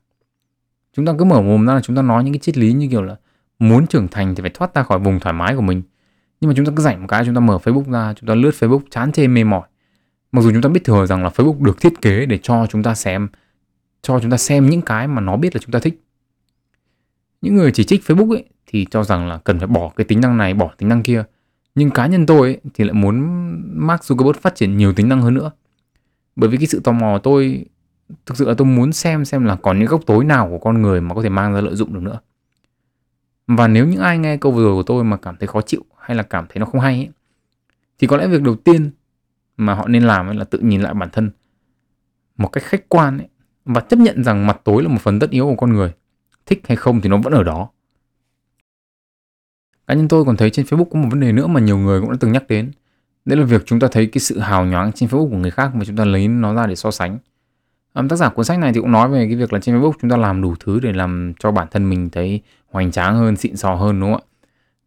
[0.93, 2.89] Chúng ta cứ mở mồm ra là chúng ta nói những cái triết lý như
[2.91, 3.17] kiểu là
[3.59, 5.83] muốn trưởng thành thì phải thoát ra khỏi vùng thoải mái của mình.
[6.41, 8.35] Nhưng mà chúng ta cứ rảnh một cái chúng ta mở Facebook ra, chúng ta
[8.35, 9.69] lướt Facebook chán chê mê mỏi.
[10.37, 12.83] Mặc dù chúng ta biết thừa rằng là Facebook được thiết kế để cho chúng
[12.83, 13.29] ta xem
[14.03, 16.03] cho chúng ta xem những cái mà nó biết là chúng ta thích.
[17.43, 20.21] Những người chỉ trích Facebook ấy thì cho rằng là cần phải bỏ cái tính
[20.21, 21.25] năng này, bỏ tính năng kia.
[21.75, 23.21] Nhưng cá nhân tôi ấy, thì lại muốn
[23.87, 25.51] Mark Zuckerberg phát triển nhiều tính năng hơn nữa.
[26.37, 27.65] Bởi vì cái sự tò mò của tôi
[28.27, 30.83] thực sự là tôi muốn xem xem là còn những góc tối nào của con
[30.83, 32.19] người mà có thể mang ra lợi dụng được nữa.
[33.47, 35.85] Và nếu những ai nghe câu vừa rồi của tôi mà cảm thấy khó chịu
[36.01, 37.09] hay là cảm thấy nó không hay ấy,
[37.99, 38.91] thì có lẽ việc đầu tiên
[39.57, 41.31] mà họ nên làm là tự nhìn lại bản thân
[42.37, 43.29] một cách khách quan ấy,
[43.65, 45.93] và chấp nhận rằng mặt tối là một phần tất yếu của con người.
[46.47, 47.69] Thích hay không thì nó vẫn ở đó.
[49.87, 52.01] Cá nhân tôi còn thấy trên Facebook có một vấn đề nữa mà nhiều người
[52.01, 52.71] cũng đã từng nhắc đến.
[53.25, 55.75] Đấy là việc chúng ta thấy cái sự hào nhoáng trên Facebook của người khác
[55.75, 57.19] mà chúng ta lấy nó ra để so sánh.
[57.95, 59.93] Um, tác giả cuốn sách này thì cũng nói về cái việc là trên Facebook
[60.01, 62.41] chúng ta làm đủ thứ để làm cho bản thân mình thấy
[62.71, 64.29] hoành tráng hơn, xịn sò hơn đúng không ạ?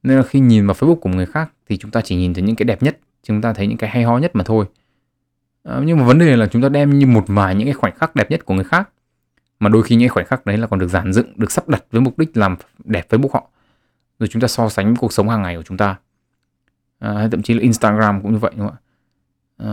[0.04, 2.44] Nên là khi nhìn vào Facebook của người khác thì chúng ta chỉ nhìn thấy
[2.44, 4.66] những cái đẹp nhất, chúng ta thấy những cái hay ho nhất mà thôi.
[5.64, 7.96] À, nhưng mà vấn đề là chúng ta đem như một vài những cái khoảnh
[7.96, 8.90] khắc đẹp nhất của người khác
[9.60, 11.84] mà đôi khi những khoảnh khắc đấy là còn được giản dựng, được sắp đặt
[11.92, 13.50] với mục đích làm đẹp Facebook họ.
[14.20, 15.96] Rồi chúng ta so sánh với cuộc sống hàng ngày của chúng ta.
[17.00, 18.82] À, hay thậm chí là Instagram cũng như vậy đúng không ạ?
[19.58, 19.70] À,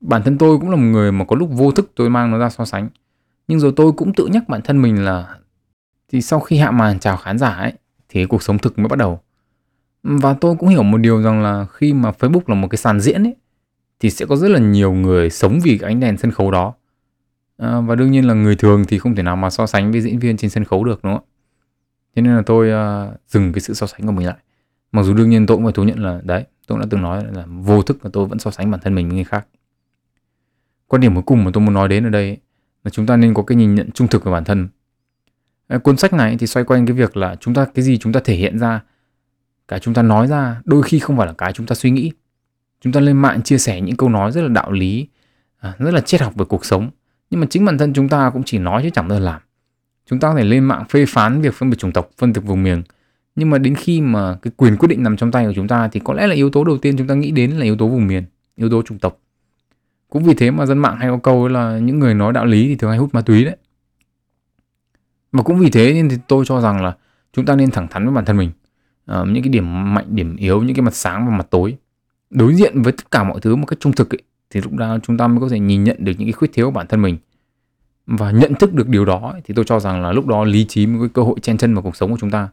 [0.00, 2.38] bản thân tôi cũng là một người mà có lúc vô thức tôi mang nó
[2.38, 2.88] ra so sánh.
[3.48, 5.38] Nhưng rồi tôi cũng tự nhắc bản thân mình là
[6.08, 7.72] thì sau khi hạ màn chào khán giả ấy
[8.08, 9.20] thì cuộc sống thực mới bắt đầu.
[10.08, 13.00] Và tôi cũng hiểu một điều rằng là khi mà Facebook là một cái sàn
[13.00, 13.36] diễn ấy
[14.00, 16.74] thì sẽ có rất là nhiều người sống vì cái ánh đèn sân khấu đó.
[17.56, 20.00] À, và đương nhiên là người thường thì không thể nào mà so sánh với
[20.00, 21.32] diễn viên trên sân khấu được đúng không ạ?
[22.16, 24.36] Thế nên là tôi uh, dừng cái sự so sánh của mình lại.
[24.92, 27.24] Mặc dù đương nhiên tôi cũng phải thú nhận là đấy, tôi đã từng nói
[27.34, 29.46] là vô thức là tôi vẫn so sánh bản thân mình với người khác.
[30.86, 32.36] Quan điểm cuối cùng mà tôi muốn nói đến ở đây
[32.84, 34.68] là chúng ta nên có cái nhìn nhận trung thực về bản thân.
[35.68, 38.12] À, cuốn sách này thì xoay quanh cái việc là chúng ta cái gì chúng
[38.12, 38.80] ta thể hiện ra,
[39.68, 42.12] cái chúng ta nói ra, đôi khi không phải là cái chúng ta suy nghĩ.
[42.80, 45.08] Chúng ta lên mạng chia sẻ những câu nói rất là đạo lý
[45.58, 46.90] à, rất là triết học về cuộc sống.
[47.30, 49.40] Nhưng mà chính bản thân chúng ta cũng chỉ nói chứ chẳng bao giờ làm.
[50.06, 52.40] Chúng ta có thể lên mạng phê phán việc phân biệt chủng tộc, phân biệt
[52.40, 52.82] vùng miền.
[53.36, 55.88] Nhưng mà đến khi mà cái quyền quyết định nằm trong tay của chúng ta
[55.88, 57.88] thì có lẽ là yếu tố đầu tiên chúng ta nghĩ đến là yếu tố
[57.88, 58.24] vùng miền,
[58.56, 59.18] yếu tố chủng tộc.
[60.08, 62.68] Cũng vì thế mà dân mạng hay có câu là những người nói đạo lý
[62.68, 63.56] thì thường hay hút ma túy đấy.
[65.32, 66.96] Và cũng vì thế nên thì tôi cho rằng là
[67.32, 68.50] chúng ta nên thẳng thắn với bản thân mình
[69.12, 71.76] uh, những cái điểm mạnh điểm yếu những cái mặt sáng và mặt tối.
[72.30, 74.98] Đối diện với tất cả mọi thứ một cách trung thực ấy, thì lúc đó
[75.02, 77.02] chúng ta mới có thể nhìn nhận được những cái khuyết thiếu của bản thân
[77.02, 77.16] mình.
[78.06, 80.86] Và nhận thức được điều đó thì tôi cho rằng là lúc đó lý trí
[80.86, 82.48] mới có cơ hội chen chân vào cuộc sống của chúng ta.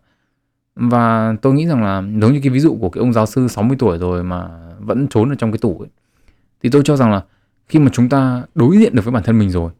[0.75, 3.47] Và tôi nghĩ rằng là giống như cái ví dụ của cái ông giáo sư
[3.47, 4.47] 60 tuổi rồi mà
[4.79, 5.89] vẫn trốn ở trong cái tủ ấy
[6.63, 7.21] thì tôi cho rằng là
[7.67, 9.71] khi mà chúng ta đối diện được với bản thân mình rồi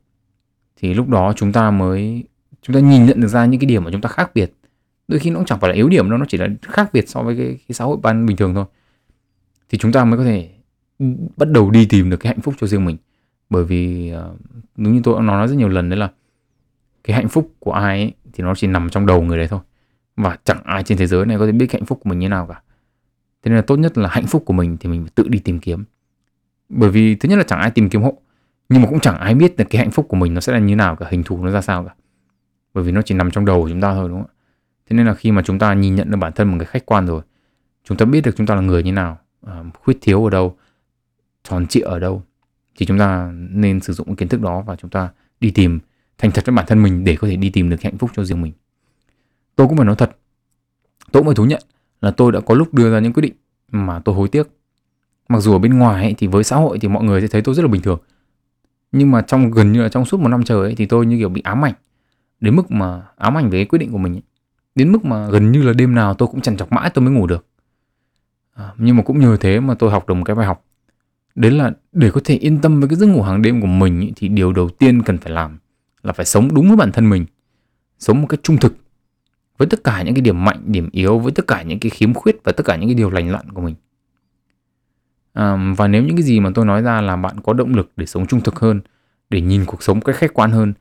[0.78, 2.24] thì lúc đó chúng ta mới
[2.61, 4.53] chúng ta nhìn nhận được ra những cái điểm mà chúng ta khác biệt
[5.08, 7.10] đôi khi nó cũng chẳng phải là yếu điểm đâu nó chỉ là khác biệt
[7.10, 8.66] so với cái, cái xã hội ban bình thường thôi.
[9.70, 10.49] Thì chúng ta mới có thể
[11.38, 12.97] bắt đầu đi tìm được cái hạnh phúc cho riêng mình.
[13.49, 14.39] Bởi vì uh,
[14.78, 16.12] đúng như tôi đã nói rất nhiều lần đấy là
[17.04, 19.60] cái hạnh phúc của ai ấy, thì nó chỉ nằm trong đầu người đấy thôi.
[20.16, 22.30] Và chẳng ai trên thế giới này có thể biết hạnh phúc của mình như
[22.30, 22.62] nào cả.
[23.43, 25.60] Thế nên là tốt nhất là hạnh phúc của mình thì mình tự đi tìm
[25.60, 25.84] kiếm.
[26.70, 28.18] Bởi vì thứ nhất là chẳng ai tìm kiếm hộ
[28.70, 30.60] nhưng mà cũng chẳng ai biết được cái hạnh phúc của mình nó sẽ là
[30.60, 31.93] như nào cả hình thù nó ra sao cả.
[32.74, 34.32] Bởi vì nó chỉ nằm trong đầu của chúng ta thôi đúng không ạ?
[34.89, 36.86] Thế nên là khi mà chúng ta nhìn nhận được bản thân một cái khách
[36.86, 37.21] quan rồi
[37.84, 40.57] chúng ta biết được chúng ta là người như nào à, khuyết thiếu ở đâu
[41.43, 42.23] tròn trịa ở đâu
[42.75, 45.09] thì chúng ta nên sử dụng kiến thức đó và chúng ta
[45.39, 45.79] đi tìm
[46.17, 48.23] thành thật với bản thân mình để có thể đi tìm được hạnh phúc cho
[48.23, 48.53] riêng mình.
[49.55, 50.17] Tôi cũng phải nói thật
[51.11, 51.61] tôi cũng phải thú nhận
[52.01, 53.34] là tôi đã có lúc đưa ra những quyết định
[53.71, 54.47] mà tôi hối tiếc.
[55.29, 57.41] Mặc dù ở bên ngoài ấy, thì với xã hội thì mọi người sẽ thấy
[57.41, 57.99] tôi rất là bình thường.
[58.91, 61.17] Nhưng mà trong gần như là trong suốt một năm trời ấy, thì tôi như
[61.17, 61.73] kiểu bị ám ảnh
[62.39, 64.21] đến mức mà ám ảnh về cái quyết định của mình ấy
[64.76, 67.13] đến mức mà gần như là đêm nào tôi cũng chằn chọc mãi tôi mới
[67.13, 67.45] ngủ được.
[68.53, 70.65] À, nhưng mà cũng nhờ thế mà tôi học được một cái bài học.
[71.36, 73.99] Đấy là để có thể yên tâm với cái giấc ngủ hàng đêm của mình
[74.01, 75.57] ý, thì điều đầu tiên cần phải làm
[76.03, 77.26] là phải sống đúng với bản thân mình.
[77.99, 78.76] Sống một cách trung thực
[79.57, 82.13] với tất cả những cái điểm mạnh điểm yếu với tất cả những cái khiếm
[82.13, 83.76] khuyết và tất cả những cái điều lành lặn của mình.
[85.34, 87.91] À, và nếu những cái gì mà tôi nói ra là bạn có động lực
[87.95, 88.82] để sống trung thực hơn
[89.30, 90.74] để nhìn cuộc sống cách khách quan hơn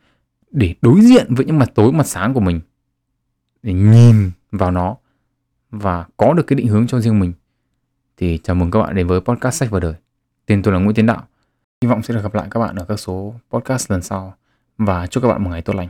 [0.51, 2.61] để đối diện với những mặt tối mặt sáng của mình
[3.63, 4.97] để nhìn vào nó
[5.71, 7.33] và có được cái định hướng cho riêng mình
[8.17, 9.95] thì chào mừng các bạn đến với podcast sách và đời
[10.47, 11.27] Tên tôi là Nguyễn Tiến Đạo.
[11.83, 14.35] Hy vọng sẽ được gặp lại các bạn ở các số podcast lần sau
[14.79, 15.89] và chúc các bạn một ngày tốt lành.